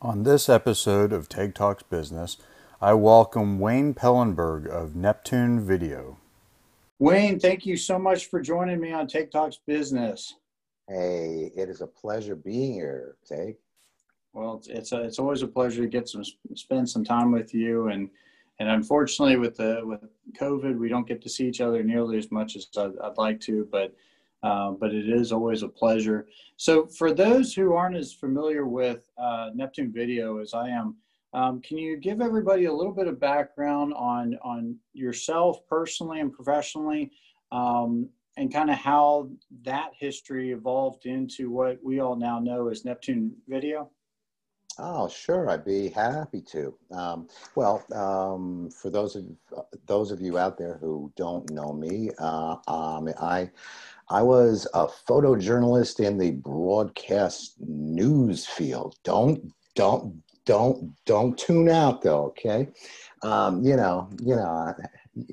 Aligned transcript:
On 0.00 0.22
this 0.22 0.48
episode 0.48 1.12
of 1.12 1.28
Tag 1.28 1.54
Talks 1.54 1.82
Business, 1.82 2.38
I 2.80 2.94
welcome 2.94 3.58
Wayne 3.58 3.92
Pellenberg 3.92 4.66
of 4.66 4.96
Neptune 4.96 5.60
Video. 5.60 6.16
Wayne, 6.98 7.38
thank 7.38 7.66
you 7.66 7.76
so 7.76 7.98
much 7.98 8.30
for 8.30 8.40
joining 8.40 8.80
me 8.80 8.90
on 8.90 9.06
Take 9.06 9.30
Talks 9.30 9.58
Business. 9.66 10.36
Hey, 10.88 11.52
it 11.54 11.68
is 11.68 11.82
a 11.82 11.86
pleasure 11.86 12.34
being 12.34 12.72
here, 12.72 13.16
Take. 13.26 13.58
Well, 14.32 14.56
it's 14.56 14.68
it's, 14.68 14.92
a, 14.92 15.02
it's 15.02 15.18
always 15.18 15.42
a 15.42 15.48
pleasure 15.48 15.82
to 15.82 15.88
get 15.88 16.08
some 16.08 16.24
spend 16.54 16.88
some 16.88 17.04
time 17.04 17.30
with 17.30 17.52
you, 17.52 17.88
and 17.88 18.08
and 18.58 18.68
unfortunately 18.68 19.36
with 19.36 19.56
the 19.56 19.80
with 19.84 20.00
COVID, 20.38 20.78
we 20.78 20.88
don't 20.88 21.06
get 21.06 21.22
to 21.22 21.28
see 21.28 21.46
each 21.46 21.60
other 21.60 21.82
nearly 21.82 22.18
as 22.18 22.30
much 22.30 22.56
as 22.56 22.66
I'd, 22.76 22.98
I'd 23.02 23.16
like 23.16 23.40
to, 23.42 23.68
but 23.70 23.94
uh, 24.42 24.70
but 24.72 24.94
it 24.94 25.08
is 25.08 25.32
always 25.32 25.62
a 25.62 25.68
pleasure. 25.68 26.26
So, 26.56 26.86
for 26.86 27.12
those 27.12 27.54
who 27.54 27.74
aren't 27.74 27.96
as 27.96 28.12
familiar 28.12 28.66
with 28.66 29.08
uh, 29.18 29.50
Neptune 29.54 29.92
Video 29.92 30.38
as 30.38 30.54
I 30.54 30.68
am, 30.68 30.96
um, 31.34 31.60
can 31.60 31.76
you 31.76 31.96
give 31.96 32.20
everybody 32.20 32.66
a 32.66 32.72
little 32.72 32.92
bit 32.92 33.08
of 33.08 33.20
background 33.20 33.94
on 33.94 34.38
on 34.42 34.76
yourself 34.92 35.66
personally 35.68 36.20
and 36.20 36.32
professionally, 36.32 37.10
um, 37.52 38.08
and 38.36 38.52
kind 38.52 38.70
of 38.70 38.76
how 38.76 39.28
that 39.62 39.90
history 39.98 40.52
evolved 40.52 41.06
into 41.06 41.50
what 41.50 41.78
we 41.82 42.00
all 42.00 42.16
now 42.16 42.38
know 42.38 42.68
as 42.68 42.84
Neptune 42.84 43.34
Video? 43.48 43.90
Oh, 44.80 45.08
sure, 45.08 45.50
I'd 45.50 45.64
be 45.64 45.88
happy 45.88 46.40
to. 46.52 46.72
Um, 46.92 47.26
well, 47.56 47.84
um, 47.92 48.70
for 48.70 48.90
those 48.90 49.16
of 49.16 49.24
those 49.86 50.12
of 50.12 50.20
you 50.20 50.38
out 50.38 50.56
there 50.56 50.78
who 50.80 51.12
don't 51.16 51.50
know 51.50 51.72
me, 51.72 52.10
uh, 52.18 52.56
um, 52.68 53.08
I 53.20 53.50
I 54.08 54.22
was 54.22 54.68
a 54.74 54.86
photojournalist 54.86 55.98
in 55.98 56.16
the 56.16 56.30
broadcast 56.32 57.54
news 57.58 58.46
field. 58.46 58.94
Don't 59.02 59.52
don't 59.74 60.22
don't 60.46 60.94
don't 61.06 61.36
tune 61.36 61.68
out 61.68 62.02
though. 62.02 62.26
Okay, 62.26 62.68
um, 63.22 63.62
you 63.64 63.74
know 63.74 64.08
you 64.22 64.36
know 64.36 64.74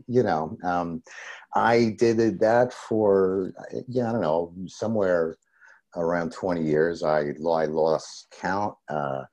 you 0.07 0.23
know 0.23 0.57
um, 0.63 1.03
I 1.53 1.95
did 1.99 2.39
that 2.39 2.73
for 2.73 3.53
yeah 3.87 4.09
I 4.09 4.11
don't 4.11 4.21
know 4.21 4.53
somewhere 4.67 5.37
around 5.95 6.31
20 6.31 6.63
years. 6.63 7.03
I 7.03 7.29
I 7.29 7.65
lost 7.65 8.27
count. 8.41 8.75
Uh, 8.89 9.23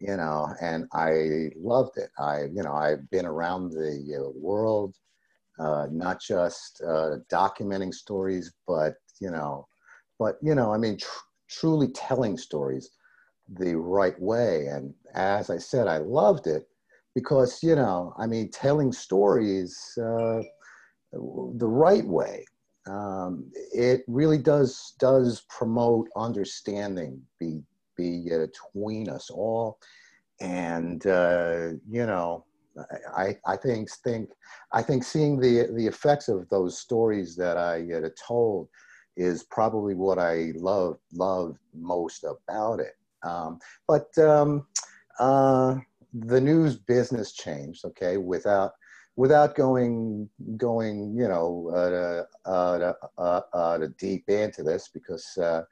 you 0.00 0.16
know, 0.16 0.48
and 0.60 0.86
I 0.92 1.50
loved 1.56 1.98
it. 1.98 2.10
I, 2.18 2.44
you 2.44 2.62
know, 2.62 2.72
I've 2.72 3.08
been 3.10 3.26
around 3.26 3.70
the 3.70 4.18
uh, 4.18 4.30
world, 4.34 4.96
uh, 5.58 5.86
not 5.90 6.20
just 6.20 6.82
uh, 6.86 7.16
documenting 7.30 7.92
stories, 7.92 8.52
but 8.66 8.94
you 9.20 9.30
know, 9.30 9.66
but 10.18 10.36
you 10.42 10.54
know, 10.54 10.72
I 10.72 10.78
mean, 10.78 10.96
tr- 10.96 11.06
truly 11.48 11.88
telling 11.88 12.38
stories 12.38 12.90
the 13.58 13.76
right 13.76 14.18
way. 14.20 14.66
And 14.66 14.94
as 15.14 15.50
I 15.50 15.58
said, 15.58 15.86
I 15.86 15.98
loved 15.98 16.46
it 16.46 16.64
because 17.14 17.62
you 17.62 17.76
know, 17.76 18.14
I 18.18 18.26
mean, 18.26 18.50
telling 18.50 18.92
stories 18.92 19.78
uh, 19.98 20.40
the 21.12 21.68
right 21.68 22.06
way. 22.06 22.44
Um, 22.88 23.50
it 23.74 24.02
really 24.08 24.38
does 24.38 24.94
does 24.98 25.42
promote 25.50 26.08
understanding 26.16 27.20
be, 27.38 27.62
be 28.00 28.28
between 28.28 29.08
us 29.08 29.30
all, 29.30 29.78
and 30.40 31.06
uh, 31.06 31.70
you 31.88 32.06
know, 32.06 32.44
I, 33.16 33.36
I 33.46 33.56
think 33.56 33.90
think 34.04 34.30
I 34.72 34.82
think 34.82 35.04
seeing 35.04 35.38
the 35.38 35.68
the 35.74 35.86
effects 35.86 36.28
of 36.28 36.48
those 36.48 36.78
stories 36.78 37.36
that 37.36 37.56
I 37.56 37.86
uh, 37.92 38.08
told 38.26 38.68
is 39.16 39.42
probably 39.42 39.94
what 39.94 40.18
I 40.18 40.52
love 40.56 40.98
love 41.12 41.56
most 41.74 42.24
about 42.24 42.80
it. 42.80 42.96
Um, 43.22 43.58
but 43.86 44.16
um, 44.18 44.66
uh, 45.18 45.76
the 46.14 46.40
news 46.40 46.76
business 46.76 47.32
changed, 47.32 47.84
okay, 47.84 48.16
without 48.16 48.72
without 49.16 49.54
going 49.54 50.28
going 50.56 51.14
you 51.14 51.28
know 51.28 51.70
uh, 51.74 52.48
uh, 52.48 52.92
uh, 53.18 53.40
uh 53.52 53.78
deep 53.98 54.28
into 54.28 54.62
this 54.62 54.88
because 54.88 55.26
uh, 55.36 55.62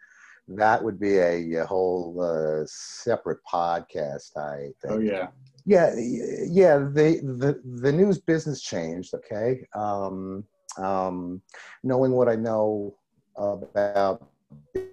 that 0.49 0.83
would 0.83 0.99
be 0.99 1.19
a, 1.19 1.55
a 1.57 1.67
whole 1.67 2.21
uh, 2.21 2.65
separate 2.67 3.39
podcast. 3.51 4.37
I 4.37 4.71
think. 4.81 4.93
Oh 4.93 4.99
yeah. 4.99 5.29
Yeah, 5.67 5.95
yeah. 5.97 6.79
The 6.79 7.21
the 7.23 7.61
the 7.83 7.93
news 7.93 8.19
business 8.19 8.63
changed. 8.63 9.13
Okay. 9.15 9.67
Um, 9.75 10.45
um, 10.79 11.43
knowing 11.83 12.13
what 12.13 12.29
I 12.29 12.37
know 12.37 12.95
about 13.37 14.31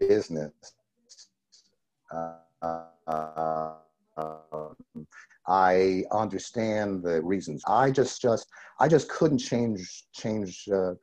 business, 0.02 0.52
uh, 2.12 2.34
uh, 2.62 3.74
I 5.48 6.04
understand 6.12 7.04
the 7.04 7.22
reasons. 7.22 7.64
I 7.68 7.92
just 7.92 8.22
just 8.22 8.48
I 8.80 8.88
just 8.88 9.10
couldn't 9.10 9.38
change 9.38 10.06
change 10.12 10.68
uh, 10.74 10.94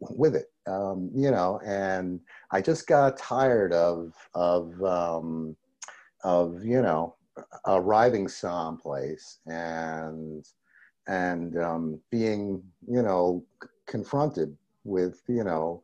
with 0.00 0.34
it, 0.34 0.46
um, 0.66 1.10
you 1.14 1.30
know. 1.30 1.60
And 1.64 2.20
I 2.52 2.60
just 2.60 2.86
got 2.86 3.16
tired 3.16 3.72
of 3.72 4.14
of 4.34 4.82
um, 4.82 5.56
of 6.24 6.64
you 6.64 6.82
know 6.82 7.14
arriving 7.66 8.28
someplace 8.28 9.38
and 9.46 10.44
and 11.06 11.56
um, 11.58 12.00
being 12.10 12.62
you 12.86 13.02
know 13.02 13.44
confronted 13.86 14.56
with 14.84 15.22
you 15.28 15.44
know 15.44 15.82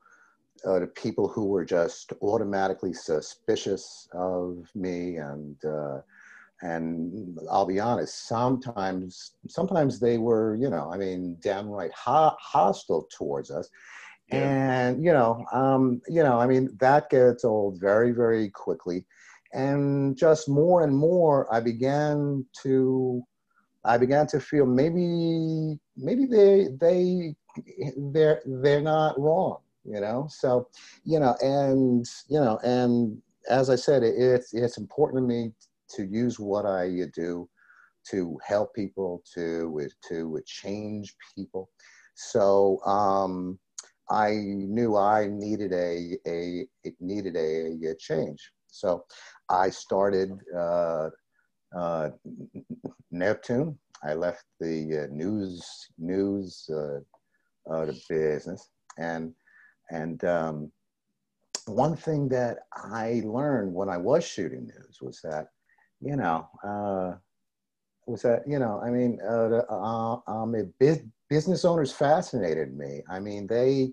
uh, 0.66 0.78
the 0.78 0.86
people 0.86 1.28
who 1.28 1.46
were 1.46 1.64
just 1.64 2.12
automatically 2.22 2.92
suspicious 2.92 4.08
of 4.12 4.68
me 4.74 5.16
and 5.16 5.56
uh, 5.64 6.00
and 6.64 7.38
I'll 7.50 7.66
be 7.66 7.78
honest, 7.78 8.26
sometimes 8.26 9.32
sometimes 9.48 10.00
they 10.00 10.16
were, 10.16 10.56
you 10.56 10.70
know, 10.70 10.90
I 10.90 10.96
mean, 10.96 11.36
downright 11.40 11.92
ho- 11.92 12.36
hostile 12.40 13.06
towards 13.14 13.50
us. 13.50 13.68
Yeah. 14.32 14.38
And 14.38 15.04
you 15.04 15.12
know, 15.12 15.44
um, 15.52 16.00
you 16.08 16.22
know, 16.22 16.40
I 16.40 16.46
mean, 16.46 16.74
that 16.80 17.10
gets 17.10 17.44
old 17.44 17.78
very, 17.78 18.12
very 18.12 18.48
quickly. 18.48 19.04
And 19.52 20.16
just 20.16 20.48
more 20.48 20.82
and 20.82 20.96
more, 20.96 21.52
I 21.54 21.60
began 21.60 22.46
to, 22.62 23.22
I 23.84 23.98
began 23.98 24.26
to 24.28 24.40
feel 24.40 24.66
maybe, 24.66 25.78
maybe 25.96 26.24
they, 26.26 26.68
they, 26.80 27.36
they're, 27.96 28.42
they're 28.46 28.80
not 28.80 29.20
wrong, 29.20 29.58
you 29.84 30.00
know. 30.00 30.26
So, 30.30 30.66
you 31.04 31.20
know, 31.20 31.36
and 31.42 32.06
you 32.28 32.40
know, 32.40 32.58
and 32.64 33.20
as 33.50 33.68
I 33.68 33.76
said, 33.76 34.02
it, 34.02 34.14
it's 34.16 34.54
it's 34.54 34.78
important 34.78 35.22
to 35.22 35.26
me 35.28 35.52
to 35.96 36.04
use 36.04 36.38
what 36.38 36.66
I 36.66 36.90
do 37.14 37.48
to 38.10 38.38
help 38.46 38.74
people, 38.74 39.22
to 39.34 39.88
to 40.08 40.40
change 40.46 41.14
people. 41.34 41.70
So 42.14 42.80
um, 42.84 43.58
I 44.10 44.32
knew 44.32 44.96
I 44.96 45.26
needed 45.26 45.72
a 45.72 46.18
a 46.26 46.66
it 46.84 46.94
needed 47.00 47.36
a, 47.36 47.90
a 47.90 47.94
change. 47.96 48.50
So 48.68 49.04
I 49.48 49.70
started 49.70 50.32
uh, 50.56 51.10
uh, 51.76 52.10
Neptune. 53.10 53.78
I 54.02 54.14
left 54.14 54.44
the 54.60 55.04
uh, 55.04 55.06
news 55.10 55.64
news 55.98 56.68
uh, 56.70 57.00
business 58.08 58.68
and 58.98 59.32
and 59.90 60.24
um, 60.24 60.72
one 61.66 61.96
thing 61.96 62.28
that 62.28 62.58
I 62.74 63.22
learned 63.24 63.72
when 63.72 63.88
I 63.88 63.96
was 63.96 64.24
shooting 64.24 64.66
news 64.66 64.98
was 65.00 65.20
that 65.22 65.46
you 66.04 66.16
know, 66.16 66.48
uh, 66.62 67.14
was 68.06 68.22
that, 68.22 68.42
you 68.46 68.58
know, 68.58 68.80
I 68.84 68.90
mean, 68.90 69.18
uh, 69.26 69.62
uh, 69.70 70.20
um, 70.26 70.54
business 71.30 71.64
owners 71.64 71.92
fascinated 71.92 72.76
me. 72.76 73.02
I 73.08 73.18
mean, 73.18 73.46
they, 73.46 73.92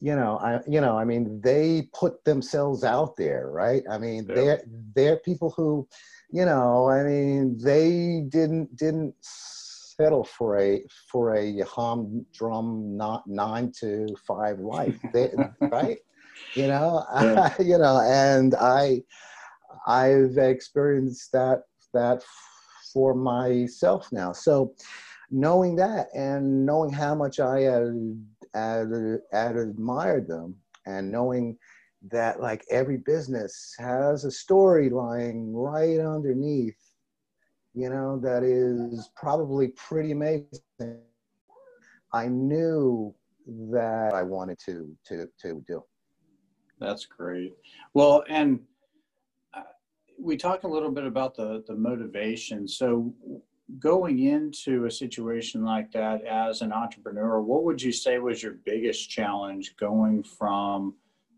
you 0.00 0.14
know, 0.14 0.38
I, 0.38 0.60
you 0.68 0.80
know, 0.80 0.96
I 0.96 1.04
mean, 1.04 1.40
they 1.40 1.88
put 1.92 2.24
themselves 2.24 2.84
out 2.84 3.16
there, 3.16 3.50
right? 3.50 3.82
I 3.90 3.98
mean, 3.98 4.26
yeah. 4.28 4.34
they're, 4.34 4.62
they're 4.94 5.16
people 5.16 5.50
who, 5.50 5.88
you 6.30 6.44
know, 6.44 6.88
I 6.88 7.02
mean, 7.02 7.58
they 7.58 8.24
didn't, 8.28 8.76
didn't 8.76 9.14
settle 9.20 10.24
for 10.24 10.58
a, 10.58 10.82
for 11.10 11.34
a 11.34 11.60
humdrum 11.62 12.96
not 12.96 13.26
nine 13.26 13.72
to 13.80 14.06
five 14.26 14.60
life, 14.60 14.96
they, 15.12 15.30
right? 15.60 15.98
You 16.54 16.68
know, 16.68 17.04
yeah. 17.20 17.54
you 17.58 17.78
know, 17.78 18.00
and 18.00 18.54
I, 18.54 19.02
I've 19.90 20.38
experienced 20.38 21.32
that 21.32 21.62
that 21.92 22.22
for 22.92 23.12
myself 23.12 24.12
now. 24.12 24.32
So 24.32 24.74
knowing 25.32 25.74
that 25.76 26.06
and 26.14 26.64
knowing 26.64 26.92
how 26.92 27.16
much 27.16 27.40
I 27.40 27.62
had, 27.62 28.24
had, 28.54 28.88
had 29.32 29.56
admired 29.56 30.28
them 30.28 30.54
and 30.86 31.10
knowing 31.10 31.58
that 32.12 32.40
like 32.40 32.64
every 32.70 32.98
business 32.98 33.74
has 33.78 34.24
a 34.24 34.30
story 34.30 34.90
lying 34.90 35.52
right 35.52 35.98
underneath, 35.98 36.78
you 37.74 37.90
know, 37.90 38.20
that 38.22 38.44
is 38.44 39.10
probably 39.16 39.68
pretty 39.68 40.12
amazing. 40.12 41.00
I 42.12 42.28
knew 42.28 43.12
that 43.72 44.14
I 44.14 44.22
wanted 44.22 44.58
to 44.66 44.96
to 45.06 45.28
to 45.42 45.64
do. 45.66 45.82
That's 46.78 47.06
great. 47.06 47.54
Well, 47.94 48.24
and 48.28 48.60
we 50.20 50.36
talked 50.36 50.64
a 50.64 50.68
little 50.68 50.90
bit 50.90 51.04
about 51.04 51.34
the 51.34 51.64
the 51.66 51.74
motivation. 51.74 52.68
So 52.68 53.12
going 53.78 54.20
into 54.20 54.86
a 54.86 54.90
situation 54.90 55.64
like 55.64 55.92
that 55.92 56.24
as 56.24 56.60
an 56.60 56.72
entrepreneur, 56.72 57.40
what 57.40 57.64
would 57.64 57.80
you 57.80 57.92
say 57.92 58.18
was 58.18 58.42
your 58.42 58.56
biggest 58.64 59.08
challenge 59.08 59.76
going 59.76 60.22
from 60.22 60.94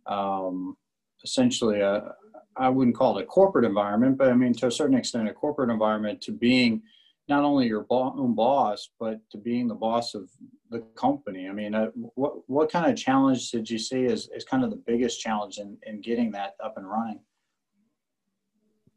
um, 0.07 0.77
essentially 1.25 1.81
a 1.81 2.15
I 2.57 2.69
wouldn't 2.69 2.97
call 2.97 3.19
it 3.19 3.23
a 3.23 3.27
corporate 3.27 3.65
environment, 3.65 4.19
but 4.19 4.29
I 4.29 4.35
mean 4.35 4.53
to 4.55 4.67
a 4.67 4.71
certain 4.71 4.97
extent 4.97 5.29
a 5.29 5.33
corporate 5.33 5.71
environment 5.71 6.21
to 6.23 6.33
being 6.33 6.83
not 7.29 7.45
only 7.45 7.67
your 7.67 7.87
own 7.89 8.35
boss, 8.35 8.91
but 8.99 9.21
to 9.31 9.39
being 9.39 9.69
the 9.69 9.75
boss 9.75 10.15
of 10.15 10.29
the 10.71 10.81
company. 10.97 11.49
I 11.49 11.53
mean, 11.53 11.75
uh, 11.75 11.87
what 11.95 12.49
what 12.49 12.71
kind 12.71 12.91
of 12.91 12.97
challenge 12.97 13.51
did 13.51 13.71
you 13.71 13.79
see 13.79 14.07
as, 14.07 14.29
as 14.37 14.45
kind 14.45 14.65
of 14.65 14.71
the 14.71 14.83
biggest 14.87 15.21
challenge 15.21 15.59
in, 15.59 15.79
in 15.87 16.01
getting 16.01 16.33
that 16.33 16.57
up 16.63 16.77
and 16.77 16.89
running? 16.89 17.21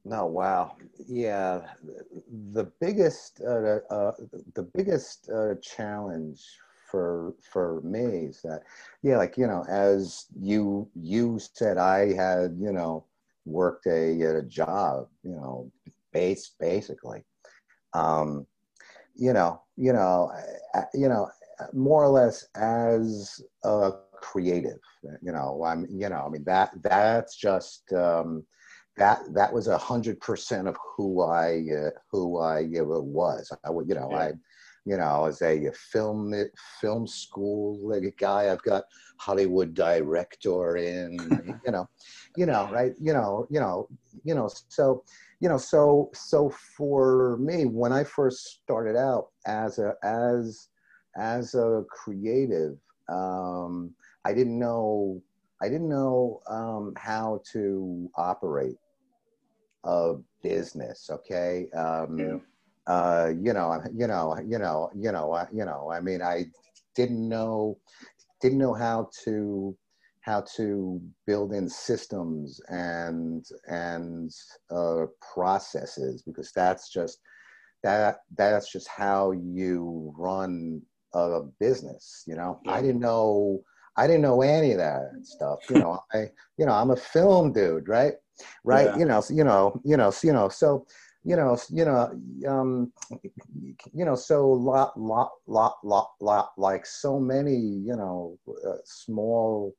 No, 0.05 0.27
wow, 0.27 0.77
yeah, 1.07 1.61
the 2.53 2.65
biggest 2.79 3.41
uh, 3.41 3.79
uh, 3.89 4.11
the 4.53 4.63
biggest 4.63 5.29
uh, 5.31 5.55
challenge 5.63 6.43
for 6.91 7.33
for 7.51 7.81
me 7.81 8.27
is 8.29 8.41
that 8.43 8.61
yeah, 9.01 9.17
like 9.17 9.35
you 9.37 9.47
know, 9.47 9.65
as 9.67 10.27
you 10.39 10.87
you 10.95 11.39
said, 11.39 11.77
I 11.79 12.13
had 12.13 12.55
you 12.59 12.71
know 12.71 13.05
worked 13.45 13.87
a, 13.87 14.21
a 14.21 14.43
job, 14.43 15.07
you 15.23 15.31
know, 15.31 15.71
base 16.13 16.51
basically 16.59 17.23
um, 17.93 18.45
you 19.15 19.33
know, 19.33 19.61
you 19.77 19.93
know, 19.93 20.31
you 20.93 21.09
know, 21.09 21.29
more 21.73 22.03
or 22.03 22.09
less 22.09 22.47
as 22.55 23.41
a 23.63 23.91
creative. 24.21 24.79
You 25.21 25.31
know, 25.31 25.63
I'm, 25.65 25.87
you 25.89 26.09
know, 26.09 26.23
I 26.25 26.29
mean 26.29 26.43
that 26.45 26.71
that's 26.83 27.35
just 27.37 27.91
um, 27.93 28.43
that 28.97 29.19
that 29.33 29.51
was 29.51 29.68
a 29.68 29.77
hundred 29.77 30.19
percent 30.19 30.68
of 30.68 30.77
who 30.95 31.21
I 31.21 31.65
uh, 31.75 31.89
who 32.12 32.39
I 32.39 32.63
uh, 32.80 32.83
was. 33.01 33.51
I 33.63 33.69
would, 33.69 33.89
you 33.89 33.95
know, 33.95 34.09
yeah. 34.12 34.18
I 34.18 34.33
you 34.86 34.97
know, 34.97 35.25
as 35.25 35.42
a 35.42 35.71
film 35.74 36.33
film 36.80 37.07
school 37.07 37.80
like 37.81 38.15
guy. 38.18 38.51
I've 38.51 38.62
got 38.62 38.83
Hollywood 39.18 39.74
director 39.74 40.77
in, 40.77 41.18
you 41.65 41.71
know, 41.71 41.89
you 42.38 42.45
know, 42.45 42.69
right, 42.71 42.94
you 43.01 43.12
know, 43.12 43.47
you 43.50 43.59
know, 43.59 43.89
you 44.24 44.36
know. 44.36 44.47
So 44.69 45.03
you 45.39 45.50
know, 45.50 45.57
so 45.57 46.12
so 46.13 46.50
for 46.77 47.38
me, 47.38 47.65
when 47.65 47.91
I 47.91 48.03
first 48.03 48.62
started 48.63 48.95
out 48.95 49.30
as 49.48 49.80
a 49.80 49.95
as 50.03 50.69
as 51.18 51.56
a 51.56 51.83
creative, 51.89 52.77
um, 53.09 53.91
I 54.24 54.33
didn't 54.33 54.59
know 54.59 55.21
I 55.62 55.68
didn't 55.68 55.89
know 55.89 56.41
um, 56.48 56.94
how 56.95 57.41
to 57.53 58.09
operate 58.15 58.77
a 59.85 60.15
business. 60.43 61.09
Okay, 61.09 61.67
um, 61.71 62.19
yeah. 62.19 62.37
uh, 62.87 63.31
you 63.39 63.53
know, 63.53 63.81
you 63.93 64.07
know, 64.07 64.37
you 64.45 64.59
know, 64.59 64.89
you 64.95 65.11
know, 65.11 65.47
you 65.53 65.65
know. 65.65 65.91
I 65.91 66.01
mean, 66.01 66.21
I 66.21 66.45
didn't 66.95 67.27
know 67.27 67.77
didn't 68.41 68.57
know 68.57 68.73
how 68.73 69.09
to 69.23 69.75
how 70.21 70.43
to 70.55 70.99
build 71.27 71.53
in 71.53 71.69
systems 71.69 72.59
and 72.69 73.45
and 73.67 74.31
uh, 74.71 75.05
processes 75.33 76.23
because 76.23 76.51
that's 76.51 76.89
just 76.89 77.19
that 77.83 78.19
that's 78.35 78.71
just 78.71 78.88
how 78.88 79.31
you 79.31 80.13
run 80.17 80.81
a 81.13 81.41
business 81.59 82.23
you 82.27 82.35
know 82.35 82.59
yeah. 82.65 82.73
i 82.73 82.81
didn't 82.81 82.99
know 82.99 83.61
i 83.95 84.05
didn't 84.05 84.21
know 84.21 84.41
any 84.41 84.71
of 84.71 84.77
that 84.77 85.11
stuff 85.23 85.59
you 85.69 85.77
know 85.77 85.99
i 86.13 86.29
you 86.57 86.65
know 86.65 86.73
i'm 86.73 86.91
a 86.91 86.95
film 86.95 87.53
dude 87.53 87.88
right 87.88 88.15
right 88.63 88.87
yeah. 88.87 88.97
you 88.97 89.05
know 89.05 89.21
so, 89.21 89.33
you 89.33 89.43
know 89.43 89.81
you 89.83 89.97
know 89.97 90.11
so, 90.11 90.27
you 90.27 90.33
know 90.33 90.49
so 90.49 90.85
you 91.23 91.35
know 91.35 91.57
you 91.69 91.85
know 91.85 92.21
um 92.47 92.93
you 93.93 94.05
know 94.05 94.15
so 94.15 94.47
lot 94.47 94.99
lot 94.99 95.31
lot 95.47 95.77
lot 95.83 96.11
lot 96.19 96.51
like 96.57 96.85
so 96.85 97.19
many 97.19 97.55
you 97.55 97.95
know 97.95 98.37
uh, 98.67 98.77
small 98.83 99.73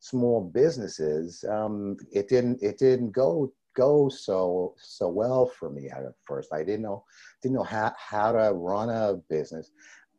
small 0.00 0.40
businesses, 0.42 1.44
um, 1.48 1.96
it 2.12 2.28
didn't 2.28 2.62
it 2.62 2.78
didn't 2.78 3.12
go 3.12 3.52
go 3.76 4.08
so 4.08 4.74
so 4.78 5.08
well 5.08 5.46
for 5.46 5.70
me 5.70 5.88
at 5.88 6.02
first. 6.26 6.52
I 6.52 6.64
didn't 6.64 6.82
know 6.82 7.04
didn't 7.42 7.56
know 7.56 7.62
how, 7.62 7.92
how 7.96 8.32
to 8.32 8.52
run 8.52 8.88
a 8.90 9.16
business. 9.28 9.70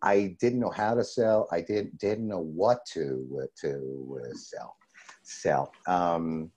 I 0.03 0.35
didn't 0.39 0.59
know 0.59 0.71
how 0.71 0.93
to 0.93 1.03
sell. 1.03 1.47
I 1.51 1.61
didn't 1.61 1.97
didn't 1.97 2.27
know 2.27 2.39
what 2.39 2.85
to 2.93 3.47
to 3.61 4.21
uh, 4.23 4.33
sell 4.33 4.75
sell. 5.23 5.71
Um, 5.87 6.51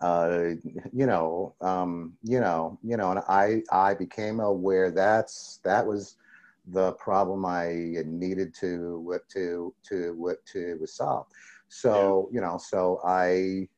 uh, 0.00 0.50
you 0.92 1.06
know, 1.06 1.54
um, 1.60 2.14
you 2.22 2.40
know, 2.40 2.78
you 2.82 2.96
know, 2.96 3.10
and 3.12 3.20
I 3.28 3.62
I 3.70 3.94
became 3.94 4.40
aware 4.40 4.90
that's 4.90 5.60
that 5.64 5.86
was 5.86 6.16
the 6.68 6.92
problem 6.92 7.44
I 7.44 8.02
needed 8.06 8.54
to 8.60 8.98
what 9.00 9.28
to 9.30 9.74
to 9.88 10.36
to, 10.52 10.78
to 10.78 10.86
solve. 10.86 11.26
So 11.68 12.28
yeah. 12.30 12.36
you 12.36 12.40
know, 12.40 12.58
so 12.58 13.00
I 13.04 13.68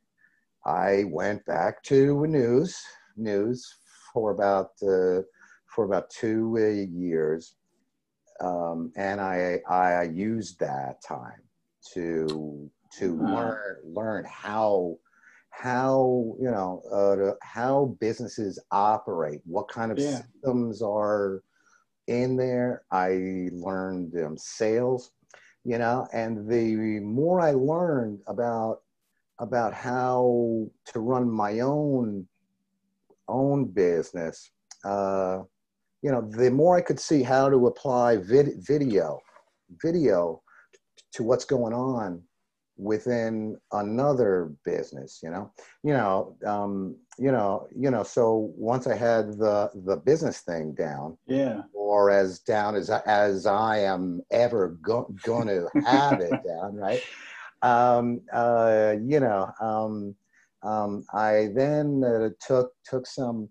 I 0.65 1.05
went 1.09 1.45
back 1.47 1.83
to 1.85 2.27
news 2.27 2.83
news 3.17 3.75
for 4.13 4.31
about 4.31 4.71
uh, 4.83 5.23
for 5.67 5.85
about 5.85 6.11
two 6.11 6.57
uh, 6.59 6.89
years, 6.91 7.57
um, 8.41 8.93
and 8.97 9.21
I 9.21 9.61
I 9.69 10.05
used 10.05 10.59
that 10.61 11.03
time 11.07 11.43
to 11.93 12.71
to 12.99 13.23
uh-huh. 13.23 13.35
learn 13.35 13.77
learn 13.85 14.25
how 14.25 14.99
how 15.57 16.35
you 16.41 16.51
know 16.51 16.83
uh, 16.93 17.35
how 17.43 17.97
businesses 18.01 18.59
operate, 18.71 19.41
what 19.45 19.69
kind 19.69 19.91
of 19.91 19.99
yeah. 19.99 20.23
systems 20.23 20.83
are 20.83 21.43
in 22.07 22.37
there. 22.37 22.83
I 22.91 23.49
learned 23.53 24.15
um, 24.25 24.37
sales 24.39 25.13
you 25.67 25.79
know 25.79 26.07
and 26.13 26.49
the 26.49 27.01
more 27.01 27.41
i 27.41 27.51
learned 27.51 28.21
about 28.29 28.83
about 29.41 29.75
how 29.75 30.65
to 30.87 31.01
run 31.01 31.29
my 31.29 31.61
own 31.61 32.27
own 33.29 33.65
business 33.65 34.53
uh, 34.85 35.39
you 36.03 36.11
know 36.11 36.23
the 36.23 36.51
more 36.51 36.77
i 36.77 36.81
could 36.81 37.01
see 37.01 37.23
how 37.23 37.49
to 37.51 37.67
apply 37.67 38.17
vid- 38.17 38.55
video 38.61 39.19
video 39.83 40.41
to 41.13 41.25
what's 41.25 41.45
going 41.45 41.75
on 41.75 42.23
within 42.77 43.57
another 43.73 44.53
business 44.65 45.21
you 45.23 45.31
know? 45.31 45.51
You 45.83 45.93
know 45.95 46.37
um, 46.47 46.97
you 47.19 47.33
know 47.33 47.67
you 47.75 47.91
know 47.91 48.03
so 48.03 48.53
once 48.57 48.87
i 48.87 48.95
had 48.95 49.39
the 49.39 49.71
the 49.87 49.97
business 49.97 50.41
thing 50.41 50.75
down 50.75 51.17
yeah. 51.27 51.63
or 51.73 52.11
as 52.11 52.41
down 52.41 52.75
as 52.75 52.91
as 52.91 53.47
i 53.47 53.79
am 53.79 54.21
ever 54.31 54.79
go- 54.83 55.13
going 55.23 55.49
to 55.49 55.69
have 55.85 56.21
it 56.21 56.35
down 56.47 56.77
right? 56.87 57.03
Um, 57.63 58.21
uh, 58.33 58.95
you 59.03 59.21
know 59.21 59.51
um, 59.61 60.15
um, 60.63 61.05
i 61.15 61.49
then 61.55 62.03
uh, 62.05 62.29
took 62.47 62.73
took 62.85 63.07
some 63.07 63.49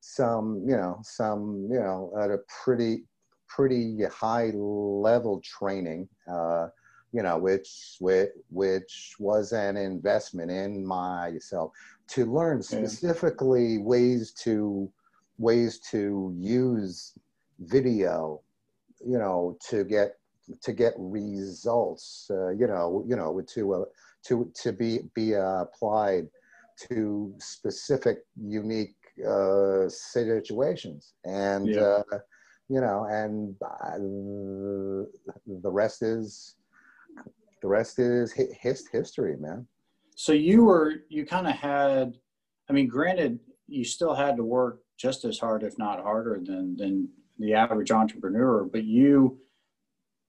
some 0.00 0.62
you 0.66 0.76
know 0.76 0.98
some 1.02 1.68
you 1.70 1.78
know 1.78 2.12
at 2.20 2.30
a 2.30 2.38
pretty 2.62 3.04
pretty 3.48 4.04
high 4.04 4.50
level 4.54 5.40
training 5.44 6.08
uh, 6.32 6.68
you 7.12 7.22
know, 7.22 7.38
which 7.38 7.96
which 7.98 8.30
which 8.50 9.14
was 9.18 9.52
an 9.52 9.76
investment 9.76 10.50
in 10.50 10.86
myself 10.86 11.72
to 12.08 12.26
learn 12.26 12.62
specifically 12.62 13.78
ways 13.78 14.32
to 14.32 14.90
ways 15.38 15.80
to 15.90 16.34
use 16.38 17.14
video, 17.60 18.40
you 19.04 19.18
know, 19.18 19.56
to 19.68 19.84
get 19.84 20.18
to 20.62 20.72
get 20.72 20.94
results, 20.98 22.30
uh, 22.30 22.50
you 22.50 22.66
know, 22.66 23.04
you 23.06 23.16
know, 23.16 23.40
to 23.54 23.74
uh, 23.74 23.84
to 24.26 24.50
to 24.54 24.72
be 24.72 25.00
be 25.14 25.34
uh, 25.34 25.62
applied 25.62 26.28
to 26.88 27.34
specific, 27.38 28.18
unique 28.36 28.94
uh, 29.26 29.88
situations, 29.88 31.14
and 31.24 31.68
yeah. 31.68 32.02
uh, 32.12 32.18
you 32.68 32.80
know, 32.80 33.06
and 33.10 33.56
uh, 33.62 33.98
the 35.62 35.70
rest 35.70 36.02
is 36.02 36.56
the 37.60 37.68
rest 37.68 37.98
is 37.98 38.32
his 38.32 38.88
history, 38.88 39.36
man. 39.36 39.66
So 40.16 40.32
you 40.32 40.64
were 40.64 41.04
you 41.08 41.24
kind 41.24 41.46
of 41.46 41.54
had, 41.54 42.18
I 42.68 42.72
mean, 42.72 42.88
granted, 42.88 43.38
you 43.66 43.84
still 43.84 44.14
had 44.14 44.36
to 44.36 44.44
work 44.44 44.80
just 44.96 45.24
as 45.24 45.38
hard, 45.38 45.62
if 45.62 45.78
not 45.78 46.02
harder, 46.02 46.40
than 46.42 46.76
than 46.76 47.08
the 47.38 47.54
average 47.54 47.90
entrepreneur, 47.90 48.64
but 48.64 48.84
you 48.84 49.38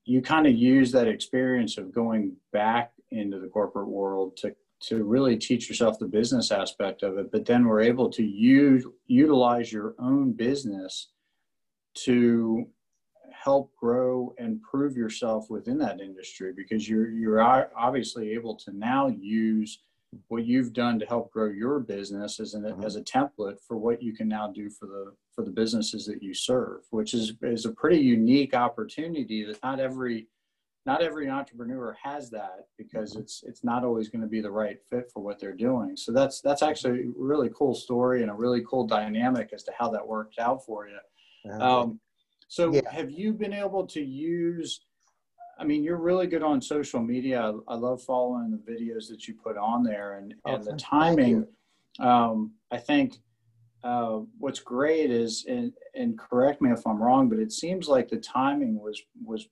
you 0.06 0.22
kind 0.22 0.48
of 0.48 0.54
use 0.54 0.92
that 0.92 1.08
experience 1.08 1.78
of 1.78 1.94
going 1.94 2.36
back 2.52 2.92
into 3.12 3.40
the 3.40 3.48
corporate 3.48 3.88
world 3.88 4.38
to 4.38 4.56
to 4.82 5.04
really 5.04 5.38
teach 5.38 5.70
yourself 5.70 6.00
the 6.00 6.08
business 6.08 6.52
aspect 6.52 7.04
of 7.04 7.18
it 7.18 7.32
but 7.32 7.46
then 7.46 7.66
we're 7.66 7.82
able 7.82 8.10
to 8.10 8.24
use 8.24 8.86
utilize 9.06 9.72
your 9.72 9.94
own 10.00 10.32
business 10.32 11.10
to 11.94 12.66
help 13.44 13.76
grow 13.76 14.34
and 14.38 14.62
prove 14.62 14.96
yourself 14.96 15.50
within 15.50 15.78
that 15.78 16.00
industry 16.00 16.54
because 16.56 16.88
you're 16.88 17.10
you're 17.10 17.42
obviously 17.78 18.32
able 18.32 18.56
to 18.56 18.76
now 18.78 19.08
use 19.08 19.80
what 20.28 20.46
you've 20.46 20.74
done 20.74 21.00
to 21.00 21.06
help 21.06 21.32
grow 21.32 21.50
your 21.50 21.80
business 21.80 22.40
as 22.40 22.54
an 22.54 22.64
mm-hmm. 22.64 22.84
as 22.84 22.96
a 22.96 23.02
template 23.02 23.58
for 23.66 23.78
what 23.78 24.02
you 24.02 24.14
can 24.14 24.28
now 24.28 24.48
do 24.48 24.70
for 24.70 24.86
the 24.86 25.14
for 25.34 25.44
the 25.44 25.52
businesses 25.52 26.06
that 26.06 26.22
you 26.22 26.34
serve 26.34 26.82
which 26.92 27.14
is 27.14 27.34
is 27.42 27.66
a 27.66 27.72
pretty 27.72 28.00
unique 28.00 28.54
opportunity 28.54 29.44
that 29.44 29.62
not 29.64 29.80
every 29.80 30.28
not 30.86 31.02
every 31.02 31.30
entrepreneur 31.30 31.96
has 32.02 32.30
that 32.30 32.66
because 32.78 33.14
mm-hmm. 33.14 33.22
it's 33.22 33.44
it's 33.48 33.64
not 33.64 33.84
always 33.84 34.10
going 34.10 34.22
to 34.22 34.28
be 34.28 34.42
the 34.42 34.52
right 34.52 34.78
fit 34.90 35.10
for 35.12 35.24
what 35.24 35.40
they're 35.40 35.56
doing 35.56 35.96
so 35.96 36.12
that's 36.12 36.42
that's 36.42 36.62
actually 36.62 37.00
a 37.00 37.12
really 37.18 37.50
cool 37.58 37.74
story 37.74 38.22
and 38.22 38.30
a 38.30 38.36
really 38.36 38.64
cool 38.70 38.86
dynamic 38.86 39.50
as 39.54 39.64
to 39.64 39.72
how 39.78 39.90
that 39.90 40.06
worked 40.06 40.38
out 40.38 40.64
for 40.66 40.88
you 40.88 41.00
um, 41.60 42.00
so 42.52 42.74
yeah. 42.74 42.82
have 42.92 43.10
you 43.10 43.32
been 43.32 43.54
able 43.54 43.88
to 43.88 44.02
use 44.02 44.82
I 45.58 45.64
mean, 45.64 45.84
you're 45.84 45.98
really 45.98 46.26
good 46.26 46.42
on 46.42 46.60
social 46.60 47.00
media. 47.00 47.54
I, 47.68 47.76
love 47.76 48.02
following 48.02 48.50
the 48.50 48.72
videos 48.72 49.08
that 49.10 49.28
you 49.28 49.36
put 49.36 49.58
on 49.58 49.84
there 49.84 50.18
and, 50.18 50.34
oh, 50.46 50.56
and 50.56 50.64
the 50.64 50.74
timing. 50.74 51.46
Um, 52.00 52.54
I 52.72 52.78
think 52.78 53.18
uh, 53.84 54.22
what's 54.40 54.60
great 54.60 55.12
is, 55.12 55.46
and, 55.48 55.72
and 55.94 56.18
correct 56.18 56.64
me 56.64 56.72
if 56.72 56.88
I'm 56.88 57.00
wrong, 57.00 57.30
but 57.30 57.38
it 57.38 57.52
seems 57.52 57.88
like 57.88 58.10
the 58.10 58.18
timing 58.18 58.80
was 58.80 59.00
was 59.24 59.48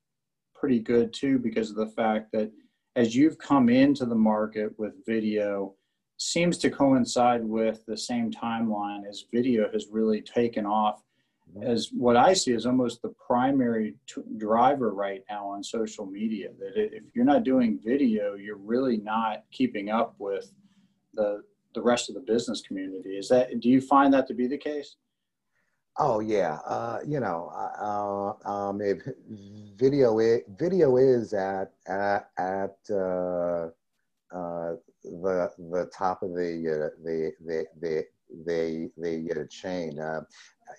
pretty 0.55 0.79
good 0.79 1.13
too 1.13 1.37
because 1.37 1.69
of 1.69 1.75
the 1.75 1.93
fact 1.95 2.31
that 2.33 2.51
as 2.95 3.15
you've 3.15 3.37
come 3.37 3.69
into 3.69 4.07
the 4.07 4.15
market 4.15 4.73
with 4.79 5.05
video, 5.05 5.75
seems 6.17 6.57
to 6.57 6.71
coincide 6.71 7.45
with 7.45 7.85
the 7.85 7.97
same 7.97 8.31
timeline 8.31 9.07
as 9.07 9.25
video 9.31 9.71
has 9.71 9.85
really 9.91 10.21
taken 10.21 10.65
off 10.65 11.03
as 11.61 11.89
what 11.91 12.15
I 12.15 12.33
see 12.33 12.51
is 12.51 12.65
almost 12.65 13.01
the 13.01 13.13
primary 13.25 13.95
t- 14.07 14.21
driver 14.37 14.93
right 14.93 15.23
now 15.29 15.47
on 15.47 15.63
social 15.63 16.05
media. 16.05 16.49
That 16.59 16.73
if 16.75 17.03
you're 17.13 17.25
not 17.25 17.43
doing 17.43 17.79
video, 17.83 18.35
you're 18.35 18.57
really 18.57 18.97
not 18.97 19.43
keeping 19.51 19.89
up 19.89 20.15
with 20.19 20.51
the 21.13 21.43
the 21.75 21.81
rest 21.81 22.09
of 22.09 22.15
the 22.15 22.21
business 22.21 22.61
community. 22.61 23.17
Is 23.17 23.29
that? 23.29 23.59
Do 23.59 23.69
you 23.69 23.81
find 23.81 24.13
that 24.13 24.27
to 24.27 24.33
be 24.33 24.47
the 24.47 24.57
case? 24.57 24.95
Oh 25.97 26.19
yeah, 26.21 26.59
uh, 26.65 26.99
you 27.05 27.19
know, 27.19 27.51
uh, 27.53 28.49
um, 28.49 28.79
if 28.81 28.99
video 29.75 30.19
is, 30.19 30.41
video 30.57 30.97
is 30.97 31.33
at 31.33 31.73
at, 31.87 32.29
at 32.37 32.77
uh, 32.89 33.69
uh 34.31 34.75
the 35.03 35.51
the 35.57 35.89
top 35.93 36.23
of 36.23 36.33
the 36.33 36.91
uh, 36.93 37.03
the 37.03 37.33
the 37.45 37.65
the 37.81 38.05
the 38.45 38.91
the 38.97 39.47
chain. 39.49 39.99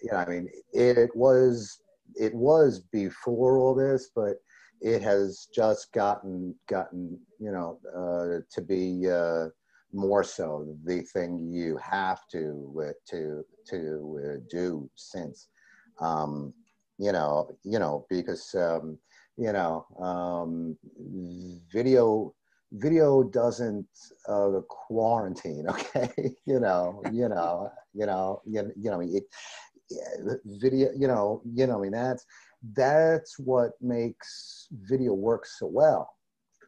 You 0.02 0.12
know, 0.12 0.18
I 0.18 0.26
mean, 0.26 0.49
it 0.73 1.14
was 1.14 1.80
it 2.16 2.35
was 2.35 2.80
before 2.92 3.59
all 3.59 3.75
this, 3.75 4.11
but 4.14 4.37
it 4.80 5.02
has 5.02 5.49
just 5.54 5.92
gotten 5.92 6.54
gotten 6.68 7.18
you 7.38 7.52
know 7.52 7.78
uh, 7.94 8.40
to 8.50 8.62
be 8.62 9.09
uh, 9.11 9.47
more 9.92 10.25
so 10.25 10.66
the 10.85 11.02
thing 11.12 11.50
you 11.50 11.76
have 11.78 12.20
to 12.30 12.82
uh, 12.88 12.92
to 13.09 13.44
to 13.66 14.20
uh, 14.25 14.37
do 14.50 14.88
since 14.94 15.49
um, 16.00 16.52
you 16.99 17.12
know 17.12 17.50
you 17.64 17.78
know 17.78 18.06
because 18.09 18.54
um, 18.54 18.99
you 19.37 19.52
know 19.52 19.85
um, 20.00 20.76
video 21.73 22.35
video 22.73 23.25
doesn't 23.25 23.87
uh, 24.28 24.61
quarantine 24.68 25.66
okay? 25.68 26.11
You 26.47 26.61
know 26.61 27.02
you 27.12 27.28
know 27.28 27.70
you 27.92 28.06
know 28.06 28.40
you, 28.47 28.73
you 28.76 28.90
know 28.90 29.00
it 29.00 29.25
video, 30.44 30.90
you 30.97 31.09
know, 31.09 31.42
you 31.54 31.66
know, 31.66 31.78
I 31.78 31.82
mean, 31.82 31.92
that's, 31.92 32.25
that's 32.76 33.38
what 33.38 33.73
makes 33.80 34.68
video 34.73 35.14
work 35.14 35.47
so 35.47 35.66
well 35.66 36.11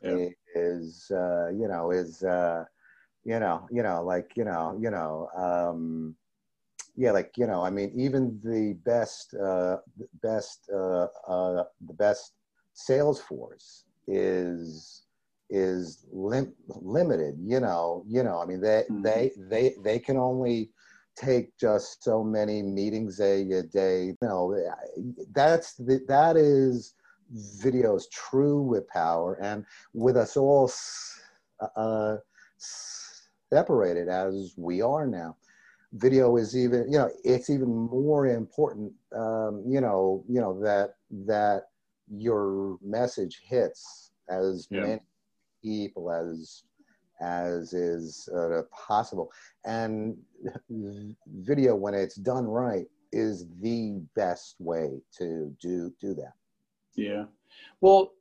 yeah. 0.03 0.29
is, 0.55 1.11
uh, 1.11 1.49
you 1.51 1.69
know, 1.69 1.91
is, 1.91 2.23
uh, 2.23 2.65
you 3.25 3.39
know, 3.39 3.67
you 3.71 3.83
know, 3.83 4.03
like, 4.03 4.33
you 4.37 4.45
know, 4.45 4.77
you 4.81 4.91
know, 4.91 5.29
um, 5.37 6.17
yeah, 6.97 7.13
like, 7.13 7.33
you 7.37 7.47
know, 7.47 7.63
I 7.63 7.71
mean, 7.71 7.93
even 7.95 8.41
the 8.43 8.75
best, 8.85 9.35
uh, 9.35 9.79
best, 10.23 10.69
uh, 10.73 11.07
uh, 11.27 11.65
the 11.87 11.95
best 11.95 12.33
sales 12.75 13.21
force 13.21 13.85
is, 14.07 15.03
is 15.49 16.05
lim- 16.13 16.55
limited, 16.69 17.37
you 17.41 17.61
know, 17.61 18.05
you 18.09 18.23
know, 18.23 18.41
I 18.41 18.47
mean, 18.47 18.61
they, 18.61 18.85
mm-hmm. 18.91 19.03
they, 19.03 19.31
they, 19.39 19.75
they 19.83 19.99
can 19.99 20.17
only, 20.17 20.71
take 21.17 21.57
just 21.59 22.03
so 22.03 22.23
many 22.25 22.63
meetings 22.63 23.21
a, 23.21 23.43
a 23.43 23.63
day. 23.63 24.07
You 24.07 24.17
know, 24.23 24.57
that's 25.33 25.75
the, 25.75 26.01
that 26.09 26.37
is 26.37 26.95
video's 27.63 28.09
true 28.09 28.63
with 28.63 28.89
power, 28.89 29.39
and 29.41 29.65
with 29.95 30.17
us 30.17 30.37
all 30.37 30.71
uh, 31.77 32.17
separated 33.51 34.09
as 34.09 34.55
we 34.57 34.83
are 34.83 35.07
now. 35.07 35.37
Video 35.95 36.37
is 36.37 36.57
even, 36.57 36.91
you 36.91 36.99
know, 36.99 37.11
it's 37.23 37.51
even 37.51 37.69
more 37.69 38.27
important. 38.27 38.93
Um, 39.15 39.63
you 39.67 39.81
know, 39.81 40.25
you 40.29 40.41
know 40.41 40.59
that 40.61 40.95
that 41.27 41.65
your 42.11 42.79
message 42.83 43.43
hits 43.45 44.13
as 44.29 44.69
yeah. 44.71 44.81
many 44.81 45.01
people 45.63 46.11
as 46.11 46.65
as 47.23 47.73
is 47.73 48.29
uh, 48.37 48.63
possible. 48.71 49.31
And 49.65 50.19
video, 51.27 51.75
when 51.77 51.95
it's 51.95 52.17
done 52.17 52.45
right, 52.45 52.87
is 53.13 53.47
the 53.61 54.03
best 54.17 54.57
way 54.59 55.01
to 55.19 55.55
do 55.61 55.93
do 56.01 56.15
that. 56.15 56.33
Yeah. 56.95 57.25
Well, 57.81 58.13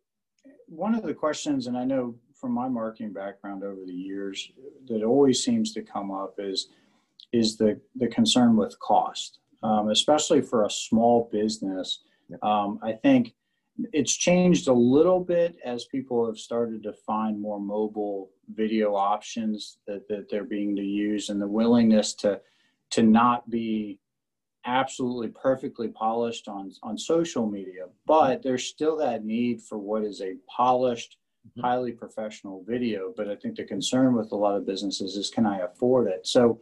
one 0.68 0.96
of 0.96 1.04
the 1.04 1.14
questions, 1.14 1.68
and 1.68 1.78
I 1.78 1.84
know 1.84 2.16
from 2.36 2.52
my 2.52 2.68
marketing 2.68 3.14
background 3.14 3.64
over 3.64 3.86
the 3.86 3.94
years, 3.94 4.52
that 4.88 5.04
always 5.04 5.44
seems 5.44 5.74
to 5.74 5.82
come 5.82 6.12
up 6.12 6.36
is 6.38 6.70
is 7.32 7.58
the 7.58 7.80
the 7.96 8.08
concern 8.08 8.56
with 8.56 8.78
cost, 8.80 9.40
um, 9.64 9.90
especially 9.90 10.42
for 10.42 10.66
a 10.66 10.70
small 10.70 11.30
business. 11.32 12.00
Um, 12.42 12.80
I 12.82 12.94
think 12.94 13.34
it's 13.94 14.16
changed 14.16 14.68
a 14.68 14.74
little 14.74 15.20
bit 15.20 15.58
as 15.66 15.86
people 15.86 16.26
have 16.26 16.38
started 16.38 16.84
to 16.84 16.94
find 17.06 17.40
more 17.40 17.60
mobile 17.60 18.30
video 18.54 18.96
options 18.96 19.78
that, 19.88 20.08
that 20.08 20.30
they're 20.30 20.44
being 20.44 20.76
to 20.76 20.82
use 20.82 21.30
and 21.30 21.42
the 21.42 21.48
willingness 21.48 22.14
to 22.14 22.40
to 22.92 23.04
not 23.04 23.50
be 23.50 24.00
absolutely 24.66 25.30
perfectly 25.30 25.88
polished 25.88 26.48
on 26.48 26.72
on 26.84 26.98
social 26.98 27.48
media 27.48 27.86
but 28.06 28.44
there's 28.44 28.66
still 28.66 28.96
that 28.98 29.26
need 29.26 29.62
for 29.62 29.78
what 29.78 30.04
is 30.04 30.22
a 30.22 30.36
polished 30.48 31.18
mm-hmm. 31.48 31.62
highly 31.62 31.92
professional 31.92 32.64
video 32.68 33.14
but 33.16 33.28
i 33.28 33.36
think 33.36 33.56
the 33.56 33.64
concern 33.64 34.14
with 34.14 34.32
a 34.32 34.36
lot 34.36 34.56
of 34.56 34.66
businesses 34.66 35.16
is 35.16 35.30
can 35.30 35.46
i 35.46 35.60
afford 35.60 36.08
it 36.08 36.28
so 36.28 36.60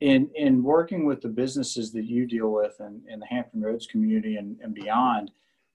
in 0.00 0.28
in 0.34 0.62
working 0.62 1.06
with 1.06 1.22
the 1.22 1.28
businesses 1.28 1.92
that 1.92 2.04
you 2.04 2.26
deal 2.26 2.52
with 2.52 2.74
in, 2.80 3.00
in 3.08 3.20
the 3.20 3.26
hampton 3.26 3.62
roads 3.62 3.86
community 3.86 4.36
and, 4.36 4.58
and 4.60 4.74
beyond 4.74 5.30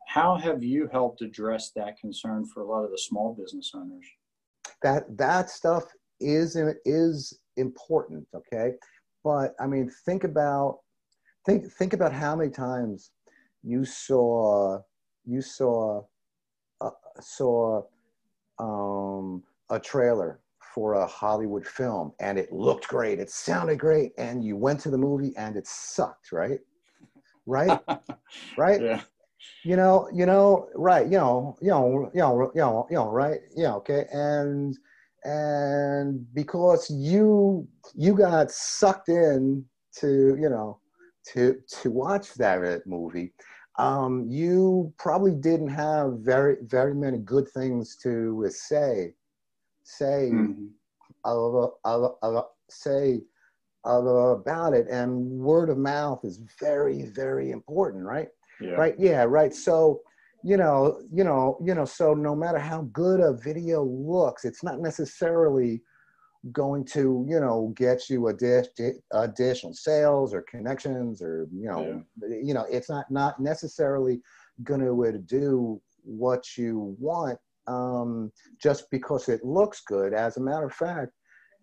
how 0.08 0.38
have 0.38 0.64
you 0.64 0.88
helped 0.92 1.22
address 1.22 1.72
that 1.76 2.00
concern 2.00 2.46
for 2.46 2.62
a 2.62 2.66
lot 2.66 2.86
of 2.86 2.92
the 2.92 2.98
small 2.98 3.36
business 3.38 3.72
owners? 3.76 4.06
That 4.82 5.04
that 5.18 5.50
stuff 5.50 5.84
is 6.22 6.58
is 6.86 7.38
important, 7.58 8.26
okay? 8.34 8.72
But 9.24 9.54
I 9.60 9.68
mean, 9.68 9.92
think 10.06 10.24
about 10.24 10.80
think 11.46 11.70
think 11.74 11.92
about 11.92 12.14
how 12.14 12.38
many 12.38 12.50
times 12.50 13.12
you 13.64 13.84
saw 13.84 14.80
you 15.26 15.42
saw 15.42 16.04
uh, 16.80 16.90
saw 17.20 17.84
um, 18.60 19.44
a 19.70 19.80
trailer 19.80 20.40
for 20.74 20.94
a 20.94 21.06
Hollywood 21.06 21.68
film 21.68 22.14
and 22.22 22.40
it 22.40 22.54
looked 22.54 22.88
great, 22.88 23.20
it 23.20 23.30
sounded 23.30 23.78
great, 23.78 24.14
and 24.18 24.42
you 24.42 24.56
went 24.56 24.80
to 24.82 24.90
the 24.90 24.98
movie 24.98 25.34
and 25.36 25.58
it 25.58 25.68
sucked, 25.68 26.32
right? 26.32 26.60
Right? 27.46 27.80
right? 28.58 28.82
Yeah 28.82 29.02
you 29.64 29.76
know, 29.76 30.10
you 30.14 30.26
know, 30.26 30.68
right, 30.76 31.06
you 31.06 31.18
know, 31.18 31.58
you 31.62 31.70
know, 31.70 32.10
you 32.14 32.20
know, 32.22 32.52
you 32.56 32.62
know, 32.62 32.88
you 32.90 32.96
know, 32.96 33.10
right, 33.10 33.40
yeah, 33.56 33.74
okay, 33.76 34.06
and 34.12 34.78
and 35.24 36.26
because 36.34 36.90
you 36.90 37.68
you 37.96 38.16
got 38.16 38.52
sucked 38.52 39.10
in 39.10 39.66
to 39.96 40.38
you 40.40 40.50
know 40.50 40.80
to 41.34 41.58
to 41.82 41.92
watch 41.92 42.34
that 42.36 42.62
movie, 42.86 43.34
um, 43.78 44.26
you 44.30 44.94
probably 44.98 45.36
didn't 45.36 45.70
have 45.70 46.20
very 46.20 46.58
very 46.64 46.96
many 46.96 47.18
good 47.18 47.48
things 47.50 47.98
to 48.04 48.46
say 48.50 49.14
say 49.84 50.30
mm-hmm. 50.34 50.68
of, 51.24 51.72
of, 51.84 52.46
say 52.70 53.22
about 53.86 54.74
it, 54.74 54.88
and 54.90 55.30
word 55.40 55.70
of 55.70 55.78
mouth 55.78 56.24
is 56.24 56.42
very 56.60 57.04
very 57.04 57.52
important, 57.52 58.04
right? 58.04 58.30
Yeah. 58.62 58.72
Right. 58.72 58.96
Yeah. 58.98 59.24
Right. 59.24 59.54
So, 59.54 60.02
you 60.44 60.58
know, 60.58 61.02
you 61.12 61.24
know, 61.24 61.58
you 61.64 61.74
know, 61.74 61.86
so 61.86 62.14
no 62.14 62.36
matter 62.36 62.60
how 62.60 62.84
good 62.94 63.20
a 63.20 63.34
video 63.34 63.84
looks, 63.84 64.46
it's 64.46 64.64
not 64.64 64.80
necessarily 64.80 65.82
going 66.52 66.86
to, 66.86 67.26
you 67.28 67.40
know, 67.40 67.74
get 67.76 68.10
you 68.10 68.28
a 68.28 68.34
dish, 68.34 68.68
additional 69.12 69.74
sales 69.74 70.34
or 70.34 70.44
connections 70.44 71.22
or, 71.22 71.48
you 71.52 71.68
know, 71.68 72.04
yeah. 72.22 72.38
you 72.44 72.54
know, 72.54 72.66
it's 72.72 72.90
not, 72.90 73.10
not 73.10 73.40
necessarily 73.40 74.22
going 74.64 74.80
to 74.80 75.18
do 75.26 75.82
what 76.04 76.58
you 76.58 76.96
want 77.00 77.38
um, 77.68 78.32
just 78.62 78.90
because 78.92 79.30
it 79.30 79.44
looks 79.44 79.82
good. 79.86 80.14
As 80.14 80.38
a 80.38 80.42
matter 80.42 80.66
of 80.66 80.74
fact, 80.74 81.12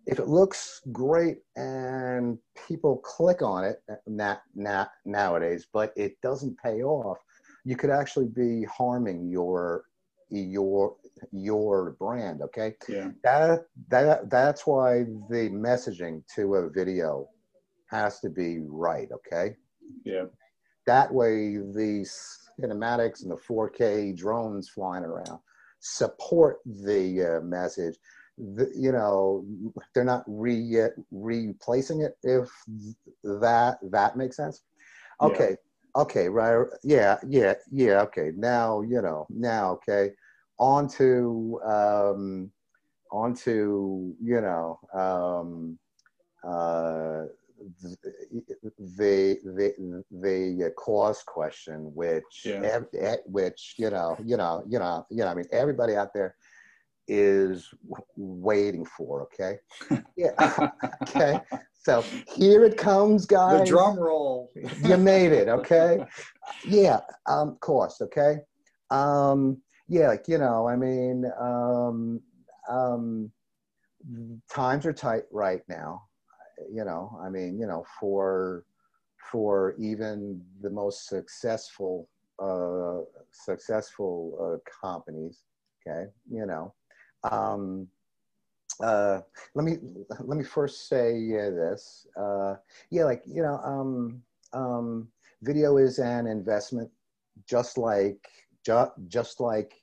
if 0.06 0.18
it 0.18 0.28
looks 0.28 0.82
great 0.92 1.38
and 1.56 2.38
people 2.68 2.98
click 2.98 3.42
on 3.42 3.64
it 3.64 3.82
not, 4.06 4.42
not 4.54 4.90
nowadays, 5.04 5.66
but 5.72 5.92
it 5.96 6.20
doesn't 6.20 6.58
pay 6.58 6.82
off, 6.82 7.18
you 7.64 7.76
could 7.76 7.90
actually 7.90 8.26
be 8.26 8.64
harming 8.64 9.28
your 9.28 9.84
your 10.30 10.96
your 11.32 11.92
brand. 11.92 12.42
Okay. 12.42 12.74
Yeah. 12.88 13.10
That 13.22 13.66
that 13.88 14.30
that's 14.30 14.66
why 14.66 15.04
the 15.30 15.48
messaging 15.50 16.22
to 16.34 16.56
a 16.56 16.70
video 16.70 17.28
has 17.90 18.20
to 18.20 18.28
be 18.28 18.58
right. 18.66 19.08
Okay. 19.12 19.56
Yeah. 20.04 20.24
That 20.86 21.12
way, 21.12 21.56
the 21.56 22.06
cinematics 22.60 23.22
and 23.22 23.30
the 23.30 23.36
4K 23.36 24.16
drones 24.16 24.68
flying 24.68 25.04
around 25.04 25.40
support 25.84 26.58
the 26.64 27.38
uh, 27.38 27.44
message. 27.44 27.96
The, 28.36 28.70
you 28.74 28.92
know, 28.92 29.44
they're 29.94 30.04
not 30.04 30.24
re 30.26 30.88
replacing 31.10 32.02
it. 32.02 32.16
If 32.22 32.50
that 33.22 33.78
that 33.90 34.16
makes 34.16 34.36
sense. 34.36 34.62
Okay. 35.22 35.50
Yeah. 35.50 36.02
Okay. 36.02 36.28
Right. 36.28 36.66
Yeah. 36.82 37.18
Yeah. 37.26 37.54
Yeah. 37.70 38.02
Okay. 38.02 38.32
Now 38.36 38.82
you 38.82 39.00
know. 39.02 39.26
Now. 39.30 39.72
Okay. 39.72 40.12
On 40.58 40.88
to 40.88 41.60
um, 41.64 42.50
on 43.10 43.34
to 43.34 44.14
you 44.22 44.40
know 44.40 44.78
um, 44.92 45.78
uh, 46.44 47.26
the 48.78 49.38
the 49.44 50.04
the 50.10 50.72
cost 50.76 51.26
question, 51.26 51.92
which 51.94 52.42
yeah. 52.44 52.78
ev- 52.94 53.18
which 53.26 53.74
you 53.78 53.90
know 53.90 54.16
you 54.24 54.36
know 54.36 54.62
you 54.68 54.78
know 54.78 55.06
you 55.10 55.18
know 55.18 55.28
I 55.28 55.34
mean 55.34 55.46
everybody 55.52 55.96
out 55.96 56.12
there 56.14 56.34
is 57.08 57.68
waiting 58.16 58.84
for. 58.84 59.22
Okay, 59.22 59.58
yeah, 60.16 60.70
okay. 61.02 61.40
So 61.72 62.02
here 62.34 62.64
it 62.64 62.76
comes, 62.76 63.26
guys. 63.26 63.60
The 63.60 63.66
drum 63.66 63.98
roll. 63.98 64.50
you 64.82 64.96
made 64.96 65.32
it. 65.32 65.48
Okay, 65.48 66.04
yeah. 66.66 67.00
Um, 67.26 67.56
cost. 67.60 68.00
Okay. 68.02 68.38
Um, 68.90 69.60
yeah, 69.88 70.08
like 70.08 70.28
you 70.28 70.38
know, 70.38 70.66
I 70.66 70.76
mean, 70.76 71.24
um, 71.40 72.20
um, 72.70 73.30
times 74.48 74.86
are 74.86 74.92
tight 74.92 75.24
right 75.30 75.62
now 75.68 76.02
you 76.70 76.84
know, 76.84 77.18
I 77.22 77.28
mean, 77.28 77.58
you 77.58 77.66
know, 77.66 77.84
for 78.00 78.64
for 79.30 79.74
even 79.78 80.40
the 80.60 80.70
most 80.70 81.06
successful 81.08 82.08
uh, 82.42 83.00
successful 83.32 84.36
uh, 84.40 84.86
companies, 84.86 85.42
okay, 85.86 86.10
you 86.30 86.46
know. 86.46 86.74
Um, 87.30 87.88
uh, 88.82 89.20
let 89.54 89.64
me 89.64 89.78
let 90.20 90.36
me 90.38 90.44
first 90.44 90.88
say 90.88 91.14
uh, 91.34 91.50
this. 91.50 92.06
Uh, 92.16 92.56
yeah, 92.90 93.04
like 93.04 93.22
you 93.26 93.42
know, 93.42 93.60
um, 93.64 94.22
um, 94.52 95.08
video 95.42 95.76
is 95.76 95.98
an 95.98 96.26
investment, 96.26 96.90
just 97.48 97.78
like 97.78 98.28
ju- 98.64 98.92
just 99.08 99.40
like 99.40 99.74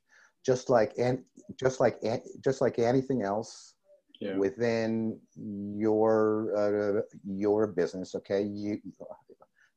just 0.45 0.69
like 0.69 0.93
and 0.98 1.24
just 1.60 1.79
like 1.79 2.01
just 2.43 2.62
like 2.62 2.79
anything 2.79 3.21
else 3.21 3.75
yeah. 4.19 4.36
within 4.36 5.19
your 5.36 6.51
uh, 6.57 7.01
your 7.25 7.67
business 7.67 8.15
okay 8.15 8.41
you 8.41 8.79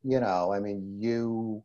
you 0.02 0.20
know 0.20 0.52
i 0.52 0.60
mean 0.60 0.96
you 0.98 1.62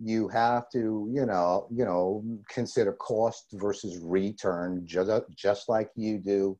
you 0.00 0.28
have 0.28 0.68
to 0.70 1.08
you 1.12 1.26
know 1.26 1.66
you 1.70 1.84
know 1.84 2.22
consider 2.48 2.92
cost 2.94 3.46
versus 3.54 3.98
return 4.02 4.82
just 4.86 5.10
just 5.34 5.68
like 5.68 5.90
you 5.96 6.18
do 6.18 6.56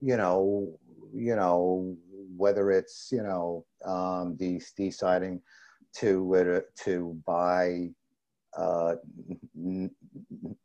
you 0.00 0.16
know 0.16 0.72
you 1.14 1.36
know 1.36 1.96
whether 2.36 2.70
it's 2.70 3.08
you 3.12 3.22
know 3.22 3.64
um 3.84 4.36
de- 4.36 4.60
deciding 4.76 5.40
to 5.94 6.34
uh, 6.36 6.60
to 6.82 7.20
buy 7.26 7.88
uh, 8.56 8.94
n- 9.56 9.90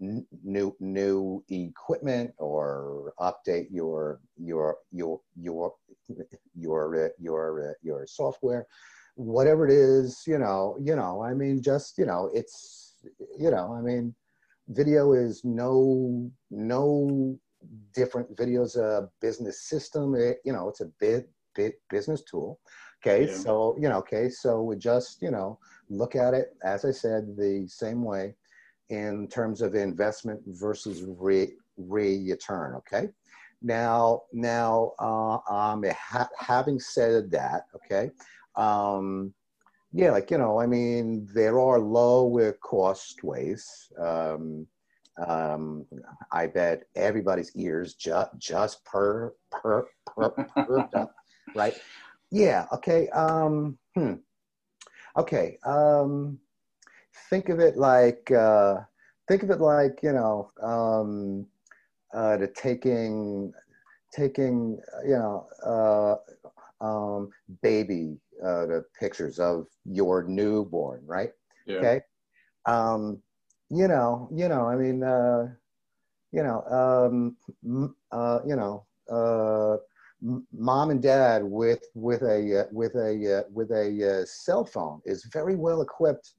n- 0.01 0.25
new 0.43 0.75
new 0.79 1.43
equipment 1.49 2.31
or 2.37 3.13
update 3.19 3.67
your 3.71 4.19
your 4.37 4.77
your 4.91 5.19
your 5.35 5.73
your 6.55 7.11
your 7.19 7.75
your 7.83 8.07
software 8.07 8.65
whatever 9.15 9.67
it 9.67 9.73
is 9.73 10.23
you 10.25 10.37
know 10.37 10.75
you 10.81 10.95
know 10.95 11.23
i 11.23 11.33
mean 11.33 11.61
just 11.61 11.97
you 11.97 12.05
know 12.05 12.29
it's 12.33 12.95
you 13.37 13.51
know 13.51 13.73
i 13.77 13.81
mean 13.81 14.13
video 14.69 15.13
is 15.13 15.41
no 15.43 16.29
no 16.49 17.37
different 17.93 18.33
videos 18.35 18.75
a 18.75 19.07
business 19.21 19.69
system 19.69 20.15
it, 20.15 20.37
you 20.43 20.51
know 20.51 20.67
it's 20.67 20.81
a 20.81 20.89
bit 20.99 21.29
bit 21.55 21.75
business 21.89 22.23
tool 22.23 22.59
okay 23.05 23.27
yeah. 23.27 23.37
so 23.37 23.75
you 23.79 23.87
know 23.87 23.97
okay 23.97 24.29
so 24.29 24.63
we 24.63 24.75
just 24.75 25.21
you 25.21 25.29
know 25.29 25.57
look 25.89 26.15
at 26.15 26.33
it, 26.33 26.55
as 26.63 26.85
I 26.85 26.91
said, 26.91 27.35
the 27.37 27.67
same 27.67 28.03
way 28.03 28.35
in 28.89 29.27
terms 29.27 29.61
of 29.61 29.75
investment 29.75 30.41
versus 30.47 31.03
re, 31.03 31.53
return. 31.77 32.75
Okay. 32.75 33.09
Now, 33.61 34.23
now, 34.33 34.91
uh, 34.99 35.37
um, 35.49 35.83
ha- 35.89 36.29
having 36.37 36.79
said 36.79 37.31
that, 37.31 37.67
okay, 37.75 38.11
um, 38.55 39.33
yeah, 39.91 40.11
like 40.11 40.31
you 40.31 40.37
know, 40.37 40.59
I 40.59 40.65
mean, 40.65 41.27
there 41.33 41.59
are 41.59 41.79
low 41.79 42.53
cost 42.61 43.23
ways. 43.23 43.91
Um, 43.99 44.67
um, 45.27 45.85
I 46.31 46.47
bet 46.47 46.83
everybody's 46.95 47.55
ears 47.55 47.93
just 47.93 48.31
just 48.37 48.83
per 48.85 49.33
per 49.51 49.85
per, 50.05 50.29
per 50.29 50.89
up, 50.95 51.13
right? 51.55 51.75
Yeah. 52.31 52.65
Okay. 52.73 53.07
Um, 53.09 53.77
hmm. 53.95 54.13
Okay. 55.17 55.59
Um, 55.65 56.39
think 57.29 57.49
of 57.49 57.59
it 57.59 57.77
like 57.77 58.31
uh, 58.31 58.77
think 59.27 59.43
of 59.43 59.51
it 59.51 59.59
like 59.59 59.99
you 60.01 60.13
know 60.13 60.49
um, 60.61 61.45
uh, 62.13 62.37
the 62.37 62.47
taking 62.47 63.53
taking 64.11 64.79
you 65.05 65.15
know 65.15 65.47
uh, 65.63 66.83
um, 66.83 67.29
baby 67.61 68.17
uh, 68.43 68.65
the 68.65 68.85
pictures 68.99 69.39
of 69.39 69.67
your 69.85 70.23
newborn, 70.23 71.01
right? 71.05 71.31
Yeah. 71.65 71.77
Okay. 71.77 72.01
Um, 72.65 73.21
you 73.69 73.87
know, 73.87 74.29
you 74.33 74.47
know. 74.47 74.67
I 74.67 74.75
mean, 74.75 75.03
uh, 75.03 75.47
you 76.31 76.43
know, 76.43 76.63
um, 76.63 77.91
uh, 78.11 78.39
you 78.45 78.55
know. 78.55 78.85
Uh, 79.11 79.77
mom 80.53 80.89
and 80.89 81.01
dad 81.01 81.43
with 81.43 81.83
with 81.95 82.21
a 82.21 82.61
uh, 82.61 82.63
with 82.71 82.95
a 82.95 83.39
uh, 83.39 83.49
with 83.51 83.71
a 83.71 84.21
uh, 84.21 84.25
cell 84.25 84.63
phone 84.63 85.01
is 85.05 85.25
very 85.25 85.55
well 85.55 85.81
equipped 85.81 86.31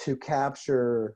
to 0.00 0.16
capture 0.16 1.14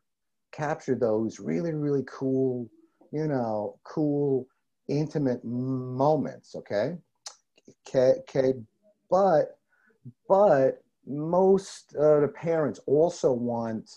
capture 0.53 0.95
those 0.95 1.41
really 1.41 1.73
really 1.73 2.05
cool 2.09 2.69
you 3.13 3.27
know 3.27 3.79
cool 3.83 4.47
intimate 4.89 5.45
moments 5.45 6.55
okay 6.55 6.95
okay, 7.89 8.15
okay. 8.21 8.53
but 9.11 9.59
but 10.29 10.83
most 11.07 11.95
uh, 11.97 12.21
the 12.21 12.29
parents 12.29 12.81
also 12.87 13.33
want 13.33 13.91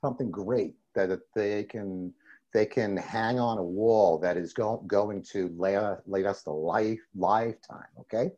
something 0.00 0.30
great 0.30 0.74
that 0.94 1.18
they 1.34 1.64
can 1.64 2.12
they 2.52 2.64
can 2.64 2.96
hang 2.96 3.40
on 3.40 3.58
a 3.58 3.62
wall 3.62 4.16
that 4.16 4.36
is 4.36 4.52
go, 4.52 4.82
going 4.86 5.20
to 5.32 5.52
last 5.56 6.46
a 6.46 6.50
life 6.50 7.00
lifetime. 7.16 7.88
Okay, 8.00 8.30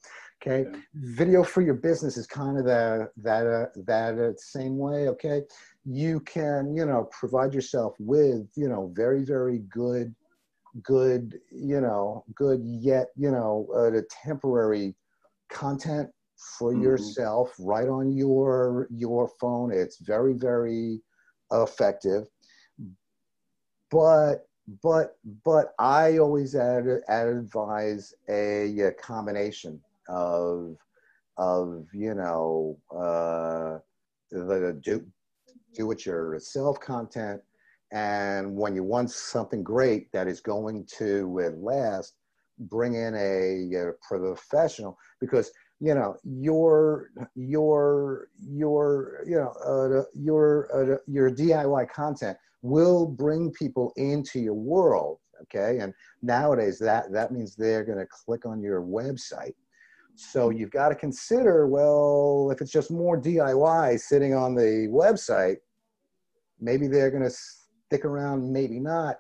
okay. 0.43 0.69
Yeah. 0.71 0.79
Video 0.95 1.45
for 1.45 1.61
your 1.61 1.75
business 1.75 2.17
is 2.17 2.27
kind 2.27 2.59
of 2.59 2.65
the, 2.65 3.11
that 3.19 3.47
uh, 3.47 3.67
that 3.85 4.19
uh, 4.19 4.33
same 4.39 4.79
way. 4.79 5.09
Okay, 5.09 5.43
you 5.85 6.21
can 6.21 6.75
you 6.75 6.87
know 6.87 7.09
provide 7.13 7.53
yourself 7.53 7.95
with 7.99 8.49
you 8.57 8.69
know 8.69 8.91
very 8.95 9.25
very 9.25 9.59
good 9.69 10.15
good 10.83 11.39
you 11.51 11.81
know 11.81 12.25
good 12.35 12.61
yet 12.63 13.09
you 13.17 13.31
know 13.31 13.67
uh, 13.75 13.91
the 13.91 14.05
temporary 14.25 14.95
content 15.51 16.11
for 16.37 16.73
mm-hmm. 16.73 16.83
yourself 16.83 17.55
right 17.59 17.89
on 17.89 18.13
your 18.13 18.89
your 18.91 19.29
phone. 19.41 19.73
It's 19.73 19.99
very 19.99 20.35
very 20.35 21.01
effective. 21.53 22.27
But 23.91 24.47
but 24.83 25.17
but 25.45 25.75
I 25.79 26.19
always 26.19 26.55
add, 26.55 26.87
add 27.09 27.29
advise 27.29 28.15
a, 28.29 28.79
a, 28.81 28.93
combination 28.93 29.81
of 30.09 30.77
of 31.37 31.87
you 31.93 32.15
know 32.15 32.79
uh, 32.91 33.79
the 34.31 34.79
do 34.83 35.07
do 35.75 35.91
it 35.93 36.05
yourself 36.05 36.81
content, 36.81 37.41
and 37.93 38.57
when 38.57 38.75
you 38.75 38.83
want 38.83 39.11
something 39.11 39.63
great 39.63 40.11
that 40.13 40.27
is 40.27 40.41
going 40.41 40.87
to 40.99 41.53
last, 41.59 42.15
bring 42.59 42.95
in 42.95 43.15
a, 43.15 43.73
a 43.77 43.93
professional 44.03 44.99
because 45.21 45.53
you 45.81 45.95
know 45.95 46.17
your 46.25 47.11
your 47.35 48.29
your 48.41 49.23
you 49.27 49.37
know 49.37 49.53
uh, 49.65 50.03
your 50.15 50.69
uh, 50.75 50.97
your 51.07 51.31
DIY 51.31 51.91
content 51.91 52.37
will 52.63 53.07
bring 53.07 53.53
people 53.53 53.93
into 53.97 54.41
your 54.41 54.55
world 54.55 55.19
okay? 55.43 55.79
And 55.81 55.93
nowadays 56.23 56.79
that 56.79 57.13
that 57.13 57.31
means 57.31 57.55
they're 57.55 57.85
going 57.85 57.99
to 57.99 58.07
click 58.07 58.47
on 58.47 58.61
your 58.61 58.83
website. 58.83 59.55
So 60.15 60.49
you've 60.49 60.71
got 60.71 60.89
to 60.89 60.95
consider 60.95 61.67
well 61.67 62.51
if 62.51 62.63
it's 62.63 62.73
just 62.73 62.91
more 62.91 63.21
DIY 63.21 64.01
sitting 64.01 64.35
on 64.35 64.55
the 64.55 64.89
website 64.91 65.57
maybe 66.59 66.89
they're 66.89 67.11
going 67.11 67.23
to 67.23 67.31
stick 67.31 68.07
around 68.07 68.51
maybe 68.51 68.81
not. 68.81 69.17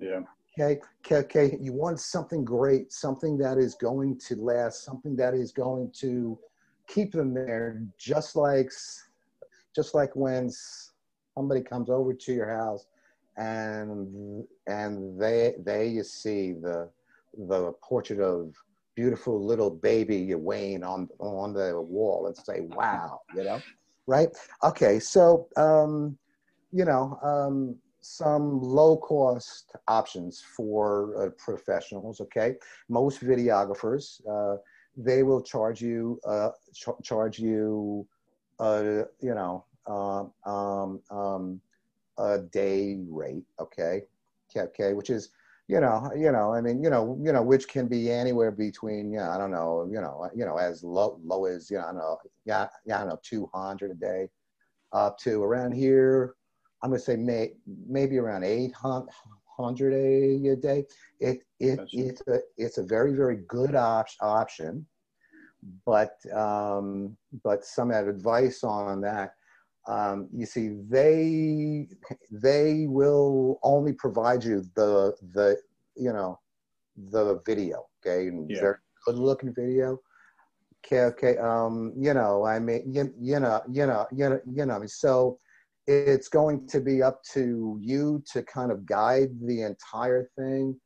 Yeah 0.00 0.22
Okay, 0.60 0.78
okay, 1.06 1.16
okay, 1.16 1.58
you 1.58 1.72
want 1.72 1.98
something 1.98 2.44
great, 2.44 2.92
something 2.92 3.38
that 3.38 3.56
is 3.56 3.74
going 3.74 4.18
to 4.28 4.36
last, 4.36 4.84
something 4.84 5.16
that 5.16 5.32
is 5.32 5.52
going 5.52 5.90
to 6.00 6.38
keep 6.86 7.12
them 7.12 7.32
there, 7.32 7.82
just 7.96 8.36
like, 8.36 8.70
just 9.74 9.94
like 9.94 10.14
when 10.14 10.50
somebody 11.34 11.62
comes 11.62 11.88
over 11.88 12.12
to 12.12 12.32
your 12.34 12.50
house 12.50 12.86
and 13.38 14.44
and 14.66 15.18
they 15.18 15.54
they 15.64 15.86
you 15.86 16.02
see 16.02 16.52
the 16.52 16.90
the 17.48 17.72
portrait 17.80 18.20
of 18.20 18.52
beautiful 18.94 19.42
little 19.42 19.70
baby 19.70 20.16
you 20.16 20.36
Wayne 20.36 20.82
on 20.82 21.08
on 21.20 21.54
the 21.54 21.80
wall 21.80 22.26
and 22.26 22.36
say, 22.36 22.60
wow, 22.60 23.20
you 23.34 23.44
know, 23.44 23.62
right? 24.06 24.28
Okay, 24.62 24.98
so 24.98 25.48
um, 25.56 26.18
you 26.70 26.84
know. 26.84 27.18
Um, 27.22 27.76
some 28.00 28.60
low 28.60 28.96
cost 28.96 29.72
options 29.88 30.42
for 30.56 31.26
uh, 31.26 31.30
professionals. 31.38 32.20
Okay, 32.20 32.54
most 32.88 33.20
videographers 33.22 34.20
uh, 34.28 34.56
they 34.96 35.22
will 35.22 35.42
charge 35.42 35.80
you 35.80 36.20
uh, 36.26 36.50
ch- 36.74 37.02
charge 37.02 37.38
you 37.38 38.06
uh, 38.58 39.02
you 39.20 39.34
know 39.34 39.64
um, 39.86 40.32
um, 40.52 41.00
um, 41.10 41.60
a 42.18 42.38
day 42.38 42.98
rate. 43.08 43.44
Okay, 43.58 44.02
okay, 44.56 44.92
which 44.92 45.10
is 45.10 45.30
you 45.68 45.80
know 45.80 46.10
you 46.16 46.32
know 46.32 46.52
I 46.52 46.60
mean 46.60 46.82
you 46.82 46.90
know 46.90 47.18
you 47.22 47.32
know 47.32 47.42
which 47.42 47.68
can 47.68 47.86
be 47.86 48.10
anywhere 48.10 48.50
between 48.50 49.12
yeah 49.12 49.34
I 49.34 49.38
don't 49.38 49.52
know 49.52 49.88
you 49.90 50.00
know 50.00 50.28
you 50.34 50.44
know 50.44 50.56
as 50.56 50.82
low 50.82 51.20
low 51.24 51.44
as 51.44 51.70
you 51.70 51.78
know 51.78 51.84
I 51.84 51.86
don't 51.86 51.98
know 51.98 52.18
yeah 52.44 52.68
yeah 52.84 52.96
I 52.96 53.00
don't 53.00 53.10
know 53.10 53.20
two 53.22 53.48
hundred 53.54 53.92
a 53.92 53.94
day 53.94 54.28
up 54.92 55.18
to 55.18 55.42
around 55.42 55.72
here 55.72 56.34
I'm 56.82 56.90
going 56.90 57.00
to 57.00 57.04
say 57.04 57.16
may, 57.16 57.52
maybe 57.88 58.18
around 58.18 58.44
800 58.44 59.92
a, 59.92 60.48
a 60.48 60.56
day. 60.56 60.86
It, 61.18 61.40
it, 61.58 61.76
gotcha. 61.76 61.88
it's, 61.92 62.22
a, 62.26 62.38
it's 62.56 62.78
a 62.78 62.82
very, 62.82 63.14
very 63.14 63.38
good 63.48 63.74
op- 63.74 64.08
option. 64.20 64.86
But, 65.84 66.14
um, 66.34 67.16
but 67.44 67.64
some 67.64 67.90
advice 67.90 68.64
on 68.64 69.02
that. 69.02 69.34
Um, 69.86 70.28
you 70.32 70.46
see, 70.46 70.76
they, 70.88 71.88
they 72.30 72.86
will 72.88 73.58
only 73.62 73.92
provide 73.92 74.44
you 74.44 74.64
the, 74.74 75.14
the, 75.34 75.58
you 75.96 76.12
know, 76.12 76.38
the 77.10 77.40
video, 77.44 77.86
okay? 78.00 78.28
And 78.28 78.50
yeah. 78.50 78.60
very 78.60 78.76
good 79.06 79.16
looking 79.16 79.54
video. 79.54 80.00
Okay, 80.84 81.00
okay. 81.02 81.38
Um, 81.38 81.92
you 81.96 82.14
know, 82.14 82.44
I 82.44 82.58
mean, 82.58 82.82
you, 82.92 83.12
you 83.20 83.40
know, 83.40 83.60
you 83.70 83.86
know, 83.86 84.06
you 84.12 84.28
know, 84.30 84.40
you 84.50 84.66
know, 84.66 84.82
so, 84.86 85.38
it's 85.90 86.28
going 86.28 86.66
to 86.68 86.80
be 86.80 87.02
up 87.02 87.22
to 87.32 87.78
you 87.80 88.22
to 88.32 88.42
kind 88.44 88.70
of 88.70 88.86
guide 88.86 89.30
the 89.42 89.62
entire 89.62 90.30
thing. 90.38 90.78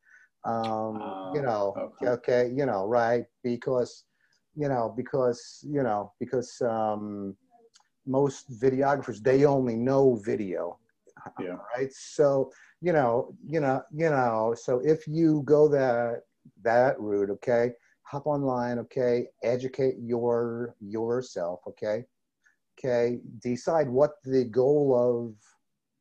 Um, 0.45 1.01
uh, 1.01 1.33
you 1.33 1.41
know, 1.41 1.73
okay. 1.77 2.07
okay, 2.07 2.51
you 2.55 2.65
know, 2.65 2.85
right? 2.85 3.25
Because, 3.43 4.05
you 4.55 4.67
know, 4.67 4.93
because, 4.95 5.63
you 5.63 5.83
know, 5.83 6.11
because 6.19 6.61
um, 6.61 7.35
most 8.05 8.51
videographers, 8.59 9.21
they 9.21 9.45
only 9.45 9.75
know 9.75 10.19
video. 10.23 10.79
Yeah. 11.39 11.57
Right. 11.75 11.91
So, 11.91 12.51
you 12.81 12.93
know, 12.93 13.33
you 13.47 13.59
know, 13.59 13.81
you 13.91 14.09
know, 14.09 14.55
so 14.55 14.79
if 14.83 15.07
you 15.07 15.41
go 15.45 15.67
that, 15.69 16.21
that 16.63 16.99
route, 16.99 17.31
okay, 17.31 17.71
hop 18.03 18.27
online, 18.27 18.77
okay, 18.79 19.27
educate 19.43 19.95
your 19.99 20.75
yourself, 20.79 21.61
okay, 21.67 22.05
okay 22.77 23.19
decide 23.41 23.89
what 23.89 24.13
the 24.23 24.45
goal 24.45 24.95
of 24.95 25.35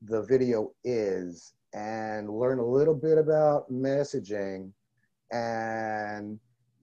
the 0.09 0.23
video 0.23 0.73
is 0.85 1.55
and 1.73 2.29
learn 2.31 2.59
a 2.59 2.67
little 2.67 2.95
bit 2.95 3.19
about 3.19 3.71
messaging 3.71 4.71
and 5.33 6.39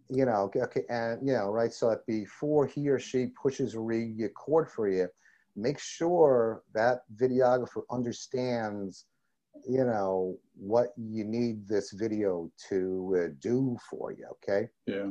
you 0.09 0.25
know 0.25 0.51
okay 0.55 0.81
and 0.89 1.25
you 1.25 1.33
know 1.33 1.49
right 1.49 1.73
so 1.73 1.89
that 1.89 2.05
before 2.05 2.65
he 2.65 2.89
or 2.89 2.99
she 2.99 3.27
pushes 3.41 3.75
record 3.75 4.69
for 4.69 4.89
you 4.89 5.07
make 5.55 5.79
sure 5.79 6.63
that 6.73 7.01
videographer 7.15 7.83
understands 7.91 9.05
you 9.67 9.83
know 9.83 10.37
what 10.55 10.89
you 10.97 11.23
need 11.23 11.67
this 11.67 11.91
video 11.91 12.49
to 12.69 13.25
uh, 13.25 13.33
do 13.39 13.77
for 13.89 14.11
you 14.11 14.25
okay? 14.31 14.67
Yeah 14.87 15.09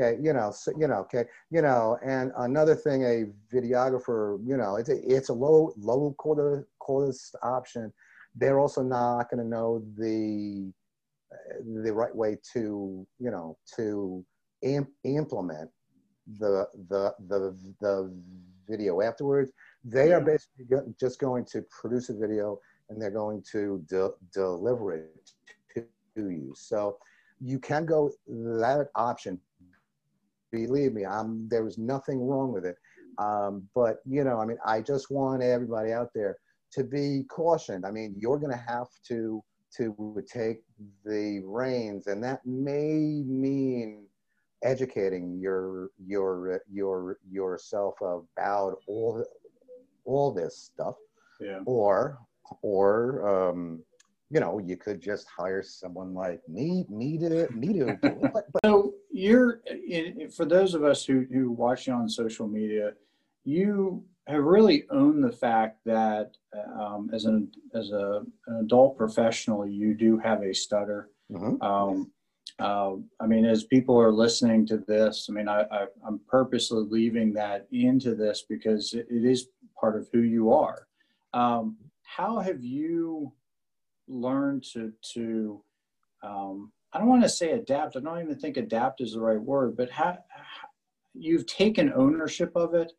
Okay, 0.00 0.18
you 0.22 0.32
know, 0.32 0.50
so, 0.50 0.72
you 0.78 0.88
know, 0.88 1.00
okay, 1.00 1.24
you 1.50 1.60
know, 1.60 1.98
and 2.04 2.32
another 2.38 2.74
thing, 2.74 3.02
a 3.04 3.26
videographer, 3.54 4.38
you 4.46 4.56
know, 4.56 4.76
it's 4.76 4.88
a, 4.88 4.96
it's 5.06 5.28
a 5.28 5.34
low 5.34 5.74
low 5.76 6.14
quota 6.16 6.64
cost 6.78 7.36
option. 7.42 7.92
They're 8.34 8.58
also 8.58 8.82
not 8.82 9.28
going 9.30 9.42
to 9.42 9.46
know 9.46 9.82
the 9.98 10.72
the 11.82 11.92
right 11.92 12.14
way 12.14 12.38
to, 12.54 13.06
you 13.18 13.30
know, 13.30 13.58
to 13.76 14.24
imp- 14.62 14.92
implement 15.04 15.70
the 16.38 16.66
the 16.88 17.14
the 17.28 17.56
the 17.80 18.14
video 18.68 19.02
afterwards. 19.02 19.52
They 19.84 20.12
are 20.12 20.20
basically 20.20 20.66
just 20.98 21.18
going 21.20 21.44
to 21.46 21.62
produce 21.62 22.08
a 22.08 22.14
video 22.14 22.60
and 22.88 23.00
they're 23.00 23.10
going 23.10 23.42
to 23.52 23.84
de- 23.88 24.14
deliver 24.32 24.94
it 24.94 25.32
to 25.74 25.84
you. 26.16 26.52
So 26.56 26.98
you 27.40 27.58
can 27.58 27.84
go 27.84 28.12
that 28.26 28.88
option 28.94 29.40
believe 30.52 30.92
me, 30.92 31.04
I'm, 31.04 31.48
there 31.48 31.64
was 31.64 31.78
nothing 31.78 32.20
wrong 32.20 32.52
with 32.52 32.64
it. 32.64 32.76
Um, 33.18 33.68
but, 33.74 33.96
you 34.06 34.22
know, 34.24 34.38
I 34.38 34.46
mean, 34.46 34.58
I 34.64 34.80
just 34.80 35.10
want 35.10 35.42
everybody 35.42 35.92
out 35.92 36.10
there 36.14 36.36
to 36.72 36.84
be 36.84 37.24
cautioned. 37.28 37.84
I 37.84 37.90
mean, 37.90 38.14
you're 38.16 38.38
going 38.38 38.52
to 38.52 38.64
have 38.68 38.88
to, 39.08 39.42
to 39.76 40.22
take 40.30 40.62
the 41.04 41.42
reins 41.44 42.06
and 42.06 42.22
that 42.22 42.40
may 42.46 43.22
mean 43.26 44.06
educating 44.62 45.38
your, 45.40 45.90
your, 46.06 46.62
your, 46.70 47.18
yourself 47.30 47.94
about 48.00 48.76
all, 48.86 49.24
all 50.04 50.32
this 50.32 50.56
stuff. 50.56 50.94
Yeah. 51.40 51.60
Or, 51.66 52.18
or, 52.62 53.50
um, 53.50 53.82
you 54.30 54.40
know, 54.40 54.58
you 54.58 54.76
could 54.76 55.02
just 55.02 55.26
hire 55.28 55.62
someone 55.62 56.14
like 56.14 56.40
me, 56.48 56.86
me 56.88 57.18
to, 57.18 57.50
me 57.52 57.78
to. 57.78 57.98
do 58.00 58.30
But, 58.32 58.46
but, 58.52 58.62
so 58.64 58.94
you're, 59.12 59.60
for 60.34 60.44
those 60.44 60.74
of 60.74 60.84
us 60.84 61.04
who 61.04 61.26
who 61.32 61.50
watch 61.50 61.86
you 61.86 61.92
on 61.92 62.08
social 62.08 62.48
media, 62.48 62.92
you 63.44 64.04
have 64.26 64.42
really 64.42 64.84
owned 64.90 65.22
the 65.22 65.32
fact 65.32 65.78
that 65.84 66.32
um, 66.78 67.10
as 67.12 67.24
an 67.26 67.50
as 67.74 67.90
a, 67.90 68.22
an 68.46 68.56
adult 68.64 68.96
professional, 68.96 69.66
you 69.66 69.94
do 69.94 70.18
have 70.18 70.42
a 70.42 70.54
stutter. 70.54 71.10
Mm-hmm. 71.30 71.62
Um, 71.62 72.10
uh, 72.58 72.94
I 73.20 73.26
mean, 73.26 73.44
as 73.44 73.64
people 73.64 73.98
are 73.98 74.12
listening 74.12 74.66
to 74.66 74.78
this, 74.86 75.26
I 75.28 75.32
mean, 75.32 75.48
I, 75.48 75.62
I, 75.62 75.86
am 76.06 76.20
purposely 76.28 76.84
leaving 76.88 77.32
that 77.32 77.66
into 77.72 78.14
this 78.14 78.44
because 78.48 78.92
it, 78.92 79.06
it 79.10 79.24
is 79.24 79.48
part 79.78 79.96
of 79.96 80.06
who 80.12 80.20
you 80.20 80.52
are. 80.52 80.86
Um, 81.32 81.76
how 82.02 82.38
have 82.40 82.62
you 82.62 83.32
learned 84.06 84.64
to 84.74 84.92
to 85.14 85.62
um, 86.22 86.72
I 86.92 86.98
don't 86.98 87.08
want 87.08 87.22
to 87.22 87.28
say 87.28 87.52
adapt. 87.52 87.96
I 87.96 88.00
don't 88.00 88.20
even 88.20 88.38
think 88.38 88.56
adapt 88.56 89.00
is 89.00 89.12
the 89.14 89.20
right 89.20 89.40
word, 89.40 89.76
but 89.76 89.90
how, 89.90 90.18
how 90.28 90.68
you've 91.14 91.46
taken 91.46 91.92
ownership 91.94 92.52
of 92.54 92.74
it 92.74 92.92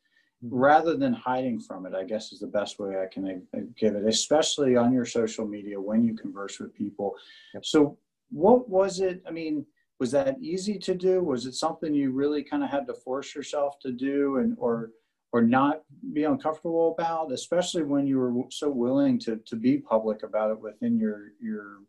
mm-hmm. 0.43 0.55
rather 0.55 0.97
than 0.97 1.13
hiding 1.13 1.59
from 1.59 1.85
it. 1.85 1.93
I 1.93 2.03
guess 2.03 2.31
is 2.31 2.39
the 2.39 2.47
best 2.47 2.79
way 2.79 3.01
I 3.01 3.05
can 3.11 3.43
uh, 3.55 3.59
give 3.77 3.95
it, 3.95 4.05
especially 4.07 4.75
on 4.75 4.93
your 4.93 5.05
social 5.05 5.47
media 5.47 5.79
when 5.79 6.03
you 6.03 6.15
converse 6.15 6.59
with 6.59 6.73
people. 6.73 7.15
So, 7.61 7.97
what 8.29 8.67
was 8.67 8.99
it? 8.99 9.21
I 9.27 9.31
mean, 9.31 9.65
was 9.99 10.11
that 10.11 10.39
easy 10.41 10.79
to 10.79 10.95
do? 10.95 11.23
Was 11.23 11.45
it 11.45 11.53
something 11.53 11.93
you 11.93 12.11
really 12.11 12.43
kind 12.43 12.63
of 12.63 12.69
had 12.69 12.87
to 12.87 12.93
force 12.93 13.35
yourself 13.35 13.79
to 13.81 13.91
do, 13.91 14.37
and 14.37 14.55
or 14.59 14.89
or 15.31 15.41
not 15.41 15.81
be 16.13 16.23
uncomfortable 16.23 16.95
about, 16.97 17.31
especially 17.31 17.83
when 17.83 18.05
you 18.05 18.19
were 18.19 18.33
so 18.49 18.69
willing 18.69 19.19
to 19.19 19.37
to 19.45 19.55
be 19.55 19.77
public 19.77 20.23
about 20.23 20.51
it 20.51 20.59
within 20.59 20.97
your 20.97 21.33
your 21.39 21.79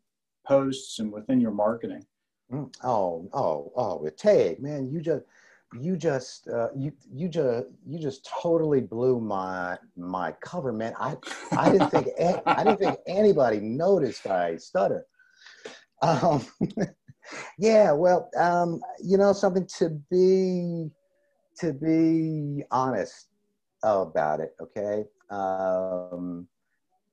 posts 0.46 0.98
and 0.98 1.12
within 1.12 1.40
your 1.40 1.50
marketing. 1.50 2.04
Mm. 2.52 2.72
Oh, 2.84 3.28
oh, 3.32 3.72
oh, 3.76 4.08
Tag, 4.16 4.60
man, 4.60 4.90
you 4.90 5.00
just 5.00 5.24
you 5.80 5.96
just 5.96 6.48
uh, 6.48 6.68
you 6.76 6.92
you 7.12 7.28
just 7.28 7.66
you 7.86 7.98
just 7.98 8.28
totally 8.42 8.80
blew 8.80 9.20
my 9.20 9.76
my 9.96 10.32
cover, 10.40 10.72
man. 10.72 10.94
I 10.98 11.16
I 11.52 11.72
didn't 11.72 11.90
think 11.90 12.08
I 12.46 12.64
didn't 12.64 12.78
think 12.78 12.98
anybody 13.06 13.60
noticed 13.60 14.26
I 14.26 14.56
stutter. 14.56 15.06
Um, 16.02 16.44
yeah, 17.58 17.92
well, 17.92 18.30
um, 18.36 18.80
you 19.02 19.16
know 19.16 19.32
something 19.32 19.66
to 19.78 19.90
be 20.10 20.90
to 21.58 21.72
be 21.72 22.64
honest 22.70 23.28
about 23.82 24.40
it, 24.40 24.54
okay? 24.60 25.04
Um, 25.30 26.48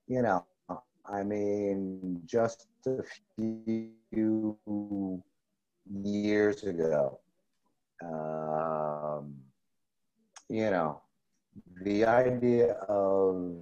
you 0.08 0.22
know, 0.22 0.46
I 1.06 1.24
mean, 1.24 2.22
just 2.26 2.68
a 2.86 3.04
few 3.36 4.58
years 5.90 6.64
ago, 6.64 7.20
um, 8.04 9.36
you 10.50 10.70
know, 10.70 11.02
the 11.84 12.06
idea 12.06 12.74
of 12.88 13.58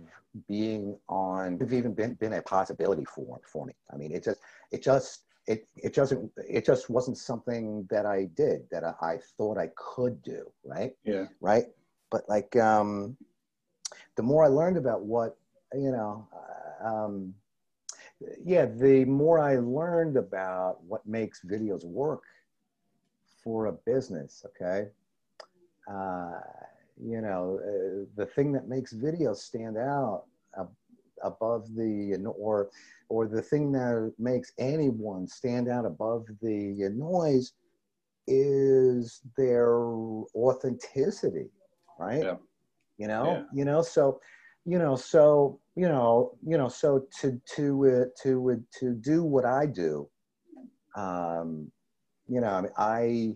being 0.47 0.97
on 1.07 1.59
have 1.59 1.73
even 1.73 1.93
been, 1.93 2.13
been 2.15 2.33
a 2.33 2.41
possibility 2.41 3.05
for 3.05 3.39
for 3.51 3.65
me. 3.65 3.73
I 3.91 3.97
mean, 3.97 4.11
it 4.11 4.23
just 4.23 4.39
it 4.71 4.83
just 4.83 5.23
it 5.47 5.67
it 5.75 5.93
doesn't 5.95 6.31
it 6.37 6.65
just 6.65 6.89
wasn't 6.89 7.17
something 7.17 7.87
that 7.89 8.05
I 8.05 8.25
did 8.35 8.69
that 8.71 8.83
I, 8.83 8.93
I 9.01 9.17
thought 9.37 9.57
I 9.57 9.69
could 9.75 10.21
do. 10.21 10.51
Right. 10.63 10.93
Yeah. 11.03 11.25
Right. 11.41 11.65
But 12.11 12.27
like 12.29 12.55
um, 12.55 13.17
the 14.15 14.23
more 14.23 14.43
I 14.43 14.47
learned 14.47 14.77
about 14.77 15.01
what 15.01 15.37
you 15.73 15.91
know, 15.91 16.27
um, 16.83 17.33
yeah, 18.43 18.65
the 18.65 19.05
more 19.05 19.39
I 19.39 19.57
learned 19.57 20.17
about 20.17 20.83
what 20.83 21.05
makes 21.05 21.41
videos 21.43 21.85
work 21.85 22.23
for 23.43 23.67
a 23.67 23.73
business. 23.85 24.45
Okay. 24.45 24.89
Uh, 25.89 26.39
you 27.01 27.21
know, 27.21 27.59
uh, 27.63 28.05
the 28.15 28.25
thing 28.25 28.51
that 28.51 28.67
makes 28.67 28.93
videos 28.93 29.37
stand 29.37 29.77
out 29.77 30.25
above 31.23 31.67
the 31.75 32.17
or 32.37 32.69
or 33.09 33.27
the 33.27 33.41
thing 33.41 33.71
that 33.71 34.13
makes 34.19 34.51
anyone 34.57 35.27
stand 35.27 35.67
out 35.67 35.85
above 35.85 36.25
the 36.41 36.89
noise 36.93 37.53
is 38.27 39.21
their 39.37 39.73
authenticity, 40.35 41.49
right? 41.97 42.23
Yeah. 42.23 42.35
You 42.97 43.07
know, 43.07 43.25
Yeah. 43.25 43.43
you 43.53 43.65
know, 43.65 43.81
so 43.81 44.19
you 44.69 44.77
know, 44.77 44.95
so 44.95 45.59
you 45.75 45.87
know, 45.87 46.37
you 46.45 46.57
know, 46.57 46.67
so 46.69 47.07
to 47.21 47.41
to 47.55 47.65
uh, 47.87 48.05
to 48.23 48.51
uh, 48.51 48.55
to 48.79 48.93
do 48.93 49.23
what 49.23 49.45
I 49.45 49.65
do, 49.65 50.07
um, 50.95 51.71
you 52.27 52.39
know, 52.41 52.49
I 52.49 52.61
mean, 52.61 52.71
I 52.77 53.35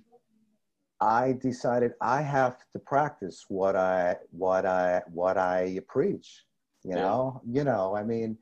I 1.02 1.34
decided 1.34 1.94
I 2.02 2.22
have 2.22 2.58
to 2.74 2.80
practice 2.80 3.46
what 3.50 3.76
I 3.76 4.18
what 4.32 4.66
I 4.66 5.02
what 5.12 5.38
I 5.38 5.80
preach. 5.88 6.44
You 6.84 6.96
Yeah. 6.96 6.98
know, 6.98 7.42
you 7.50 7.64
know. 7.64 7.96
I 7.96 8.04
mean, 8.04 8.38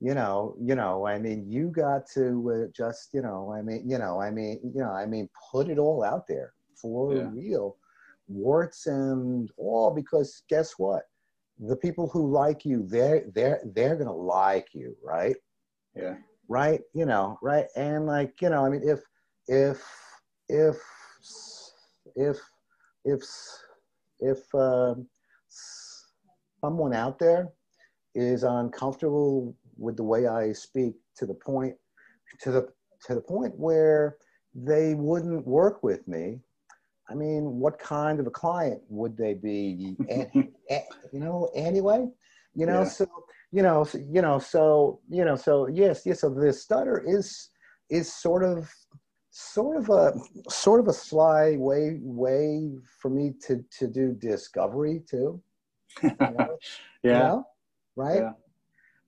you 0.00 0.14
know, 0.14 0.56
you 0.60 0.74
know. 0.74 1.06
I 1.06 1.18
mean, 1.18 1.50
you 1.50 1.68
got 1.70 2.02
to 2.14 2.26
uh, 2.54 2.70
just, 2.76 3.14
you 3.14 3.22
know. 3.22 3.52
I 3.56 3.62
mean, 3.62 3.88
you 3.88 3.98
know. 3.98 4.20
I 4.20 4.30
mean, 4.30 4.60
you 4.74 4.82
know. 4.82 4.90
I 4.92 5.06
mean, 5.06 5.28
put 5.52 5.68
it 5.70 5.78
all 5.78 6.04
out 6.04 6.26
there 6.28 6.52
for 6.82 7.16
Yeah. 7.16 7.30
real, 7.32 7.76
warts 8.28 8.86
and 8.86 9.50
all. 9.56 9.94
Because 9.94 10.42
guess 10.50 10.74
what? 10.78 11.04
The 11.58 11.76
people 11.76 12.08
who 12.08 12.30
like 12.30 12.64
you, 12.64 12.86
they're 12.86 13.24
they're 13.34 13.60
they're 13.74 13.96
gonna 13.96 14.14
like 14.14 14.68
you, 14.74 14.96
right? 15.02 15.36
Yeah. 15.94 16.16
right 16.48 16.80
you 16.94 17.06
know 17.06 17.38
right 17.42 17.66
and 17.74 18.06
like 18.06 18.34
you 18.42 18.50
know 18.50 18.66
i 18.66 18.68
mean 18.68 18.82
if 18.84 19.00
if 19.48 19.82
if 20.48 20.76
if 22.14 22.38
if 23.04 23.22
if 24.20 24.54
um, 24.54 25.08
someone 26.60 26.94
out 26.94 27.18
there 27.18 27.48
is 28.14 28.42
uncomfortable 28.42 29.56
with 29.78 29.96
the 29.96 30.04
way 30.04 30.26
i 30.26 30.52
speak 30.52 30.94
to 31.16 31.26
the 31.26 31.34
point 31.34 31.74
to 32.40 32.50
the 32.50 32.68
to 33.06 33.14
the 33.14 33.20
point 33.20 33.54
where 33.56 34.16
they 34.54 34.94
wouldn't 34.94 35.46
work 35.46 35.82
with 35.82 36.06
me 36.06 36.40
i 37.08 37.14
mean 37.14 37.44
what 37.58 37.78
kind 37.78 38.20
of 38.20 38.26
a 38.26 38.30
client 38.30 38.80
would 38.88 39.16
they 39.16 39.34
be 39.34 39.96
you 41.12 41.20
know 41.20 41.50
anyway 41.54 42.06
you 42.54 42.66
know 42.66 42.82
Yeah. 42.82 42.88
so 42.88 43.06
you 43.52 43.62
know 43.62 43.84
so, 43.84 43.98
you 43.98 44.22
know 44.22 44.38
so 44.38 45.00
you 45.08 45.24
know 45.24 45.36
so 45.36 45.68
yes 45.68 46.02
yes 46.04 46.20
so 46.20 46.30
the 46.30 46.52
stutter 46.52 47.02
is 47.06 47.50
is 47.90 48.12
sort 48.12 48.42
of 48.42 48.70
sort 49.30 49.76
of 49.76 49.90
a 49.90 50.12
sort 50.48 50.80
of 50.80 50.88
a 50.88 50.92
sly 50.92 51.56
way 51.58 51.98
way 52.02 52.72
for 53.00 53.10
me 53.10 53.34
to 53.46 53.62
to 53.70 53.86
do 53.86 54.12
discovery 54.12 55.02
too 55.08 55.40
you 56.02 56.10
know, 56.18 56.58
you 57.02 57.10
yeah. 57.10 57.18
know? 57.18 57.46
right 57.96 58.20
Yeah. 58.22 58.32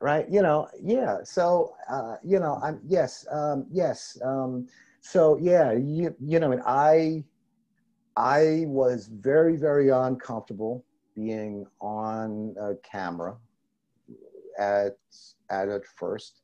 right 0.01 0.27
you 0.31 0.43
know 0.43 0.69
yeah 0.83 1.19
so 1.25 1.75
uh 1.91 2.17
you 2.25 2.39
know 2.39 2.59
i'm 2.63 2.81
yes 2.87 3.27
um 3.31 3.67
yes 3.71 4.19
um 4.25 4.67
so 5.01 5.37
yeah 5.41 5.73
you 5.73 6.15
you 6.21 6.39
know 6.39 6.53
and 6.53 6.63
i 6.67 7.23
i 8.19 8.65
was 8.67 9.07
very 9.07 9.57
very 9.57 9.91
uncomfortable 9.91 10.85
being 11.15 11.67
on 11.81 12.55
a 12.61 12.75
camera 12.93 13.37
at 14.59 14.97
at 15.51 15.69
at 15.69 15.85
first 15.97 16.43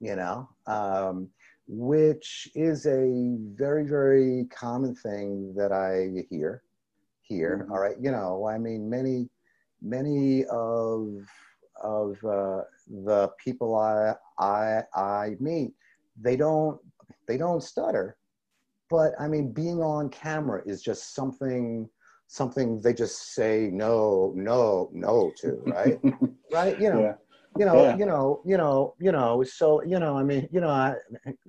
you 0.00 0.16
know 0.16 0.48
um 0.66 1.28
which 1.68 2.48
is 2.54 2.86
a 2.86 3.36
very 3.54 3.84
very 3.86 4.46
common 4.50 4.94
thing 4.94 5.54
that 5.56 5.72
i 5.72 6.24
hear 6.30 6.62
here 7.22 7.66
Mhm. 7.66 7.70
all 7.72 7.80
right 7.80 7.96
you 8.00 8.10
know 8.10 8.46
i 8.46 8.58
mean 8.58 8.88
many 8.90 9.28
many 9.82 10.44
of 10.46 11.06
of 11.82 12.22
uh, 12.24 12.62
the 13.06 13.30
people 13.42 13.74
I, 13.74 14.14
I 14.38 14.82
I 14.94 15.36
meet, 15.40 15.72
they 16.20 16.36
don't 16.36 16.78
they 17.26 17.38
don't 17.38 17.62
stutter, 17.62 18.16
but 18.90 19.12
I 19.20 19.28
mean 19.28 19.52
being 19.52 19.80
on 19.82 20.08
camera 20.10 20.62
is 20.66 20.82
just 20.82 21.14
something 21.14 21.88
something 22.26 22.80
they 22.80 22.92
just 22.92 23.34
say 23.34 23.70
no 23.72 24.32
no 24.36 24.88
no 24.92 25.32
to 25.38 25.62
right 25.66 25.98
right 26.52 26.80
you 26.80 26.90
know 26.90 27.00
yeah. 27.00 27.14
you 27.58 27.66
know 27.66 27.82
Yeah. 27.82 27.96
you 27.96 28.06
know 28.06 28.42
you 28.44 28.56
know 28.56 28.94
you 29.00 29.12
know 29.12 29.42
so 29.42 29.82
you 29.82 29.98
know 29.98 30.16
I 30.16 30.22
mean 30.22 30.48
you 30.52 30.60
know 30.60 30.68
I 30.68 30.94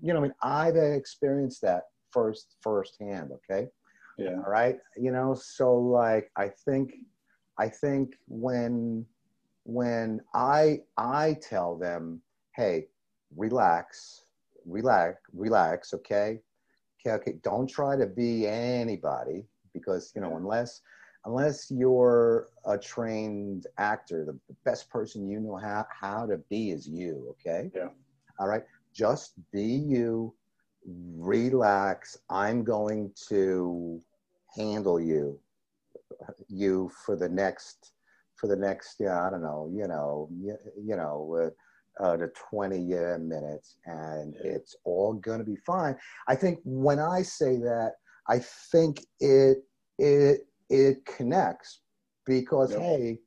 you 0.02 0.14
know 0.14 0.20
I 0.20 0.24
mean 0.24 0.34
I've 0.42 0.76
experienced 0.76 1.62
that 1.62 1.84
first 2.12 2.56
firsthand 2.62 3.32
okay 3.32 3.68
Yeah. 4.18 4.36
all 4.44 4.52
right 4.52 4.78
you 4.98 5.12
know 5.12 5.34
so 5.34 5.74
like 5.74 6.30
i 6.38 6.50
think 6.66 6.94
i 7.58 7.68
think 7.70 8.16
when 8.28 9.06
when 9.64 10.20
i 10.34 10.80
i 10.98 11.38
tell 11.42 11.78
them 11.78 12.22
hey 12.56 12.88
relax 13.36 14.26
relax 14.66 15.18
relax 15.34 15.94
okay 15.94 16.42
okay 17.06 17.16
okay 17.16 17.38
don't 17.44 17.68
try 17.68 17.96
to 17.96 18.06
be 18.06 18.48
anybody 18.48 19.46
because 19.74 20.12
you 20.16 20.22
know 20.22 20.38
unless 20.38 20.82
unless 21.26 21.70
you're 21.70 22.48
a 22.66 22.78
trained 22.78 23.68
actor 23.78 24.26
the, 24.26 24.34
the 24.48 24.56
best 24.66 24.90
person 24.90 25.30
you 25.30 25.40
know 25.40 25.56
how, 25.56 25.86
how 25.90 26.26
to 26.26 26.38
be 26.50 26.72
is 26.72 26.88
you 26.88 27.28
okay? 27.30 27.70
Yeah. 27.76 27.90
all 28.40 28.48
right? 28.48 28.64
Just 28.94 29.34
be 29.54 29.64
you. 29.64 30.34
Relax. 30.84 32.18
I'm 32.30 32.64
going 32.64 33.12
to 33.30 34.02
handle 34.56 35.00
you 35.00 35.40
you 36.50 36.92
for 37.06 37.16
the 37.16 37.30
next 37.30 37.94
for 38.36 38.48
the 38.48 38.56
next 38.56 38.98
yeah 39.00 39.26
i 39.26 39.30
don't 39.30 39.42
know 39.42 39.70
you 39.72 39.88
know 39.88 40.28
you, 40.38 40.58
you 40.78 40.96
know 40.96 41.38
uh, 41.42 41.50
uh, 42.02 42.18
the 42.18 42.32
20 42.50 42.78
uh, 42.98 43.18
minutes 43.20 43.78
and 43.86 44.36
Yeah. 44.44 44.52
it's 44.52 44.76
all 44.86 45.14
going 45.14 45.40
to 45.40 45.46
be 45.46 45.58
fine 45.66 45.96
i 46.28 46.36
think 46.36 46.60
when 46.64 47.00
i 47.00 47.22
say 47.22 47.58
that 47.58 47.94
i 48.28 48.40
think 48.72 49.06
it 49.20 49.58
it 50.00 50.48
it 50.70 51.06
connects 51.06 51.82
because 52.26 52.72
Yep. 52.72 52.80
hey 52.80 53.20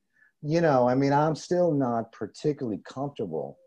you 0.43 0.61
know 0.61 0.89
i 0.89 0.95
mean 0.95 1.13
i'm 1.13 1.37
still 1.37 1.73
not 1.73 2.11
particularly 2.13 2.83
comfortable 2.85 3.59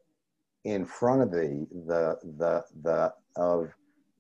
in 0.66 0.86
front 0.86 1.22
of 1.22 1.32
the 1.32 1.66
the 1.88 2.18
the 2.38 2.64
the 2.84 3.14
of 3.38 3.70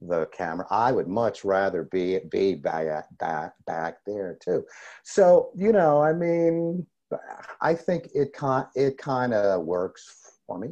the 0.01 0.27
camera. 0.27 0.65
I 0.69 0.91
would 0.91 1.07
much 1.07 1.43
rather 1.43 1.83
be 1.83 2.19
be 2.31 2.55
back 2.55 3.05
back 3.19 3.53
back 3.65 3.97
there 4.05 4.37
too. 4.41 4.63
So 5.03 5.51
you 5.55 5.71
know, 5.71 6.01
I 6.01 6.13
mean, 6.13 6.85
I 7.61 7.73
think 7.73 8.09
it 8.13 8.33
kind 8.33 8.65
it 8.75 8.97
kind 8.97 9.33
of 9.33 9.65
works 9.65 10.26
for 10.47 10.57
me. 10.57 10.69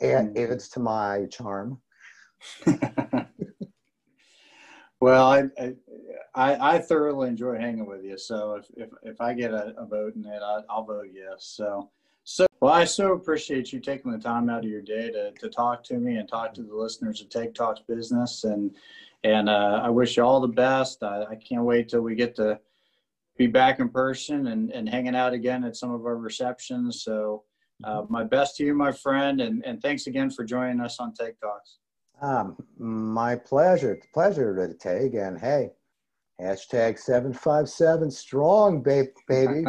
It 0.00 0.06
Mhm. 0.06 0.50
adds 0.50 0.68
to 0.70 0.80
my 0.80 1.26
charm. 1.26 1.80
well, 5.00 5.30
I, 5.30 5.44
I 5.58 5.74
I 6.34 6.74
I 6.74 6.78
thoroughly 6.78 7.28
enjoy 7.28 7.58
hanging 7.58 7.86
with 7.86 8.02
you. 8.02 8.18
So 8.18 8.54
if 8.54 8.66
if, 8.76 8.90
if 9.02 9.20
I 9.20 9.34
get 9.34 9.52
a, 9.52 9.74
a 9.76 9.86
vote 9.86 10.16
in 10.16 10.24
it, 10.24 10.42
I, 10.42 10.62
I'll 10.68 10.84
vote 10.84 11.08
yes. 11.12 11.44
So 11.44 11.90
so 12.24 12.46
well, 12.60 12.72
I 12.72 12.84
so 12.84 13.12
appreciate 13.12 13.72
you 13.72 13.80
taking 13.80 14.10
the 14.10 14.18
time 14.18 14.48
out 14.50 14.64
of 14.64 14.70
your 14.70 14.82
day 14.82 15.10
to 15.10 15.32
to 15.32 15.48
talk 15.48 15.84
to 15.84 15.98
me 15.98 16.16
and 16.16 16.28
talk 16.28 16.54
to 16.54 16.62
the 16.62 16.74
listeners 16.74 17.20
of 17.20 17.28
Take 17.28 17.54
Talks 17.54 17.80
Business 17.80 18.44
and 18.44 18.74
and 19.22 19.50
uh, 19.50 19.80
I 19.82 19.90
wish 19.90 20.16
you 20.16 20.24
all 20.24 20.40
the 20.40 20.48
best. 20.48 21.02
I, 21.02 21.24
I 21.24 21.34
can't 21.36 21.64
wait 21.64 21.90
till 21.90 22.00
we 22.00 22.14
get 22.14 22.34
to 22.36 22.58
be 23.36 23.46
back 23.46 23.78
in 23.80 23.88
person 23.90 24.46
and, 24.48 24.70
and 24.70 24.88
hanging 24.88 25.14
out 25.14 25.32
again 25.34 25.64
at 25.64 25.76
some 25.76 25.92
of 25.92 26.04
our 26.06 26.16
receptions. 26.16 27.02
So 27.02 27.44
uh, 27.84 28.02
my 28.08 28.24
best 28.24 28.56
to 28.56 28.64
you, 28.64 28.74
my 28.74 28.92
friend, 28.92 29.40
and, 29.40 29.64
and 29.64 29.80
thanks 29.80 30.06
again 30.06 30.30
for 30.30 30.44
joining 30.44 30.80
us 30.80 31.00
on 31.00 31.12
Take 31.14 31.40
Talks. 31.40 31.78
Um, 32.20 32.56
my 32.78 33.36
pleasure. 33.36 33.92
It's 33.92 34.06
pleasure 34.12 34.54
to 34.54 34.74
take. 34.74 35.14
And 35.14 35.38
hey, 35.38 35.70
hashtag 36.40 36.98
757 36.98 38.10
strong, 38.10 38.82
baby. 38.82 39.64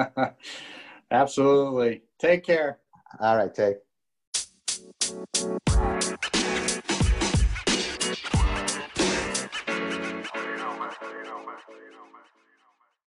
Absolutely. 1.11 2.01
Take 2.19 2.43
care. 2.43 2.79
All 3.19 3.37
right, 3.37 3.53
take. 3.53 3.77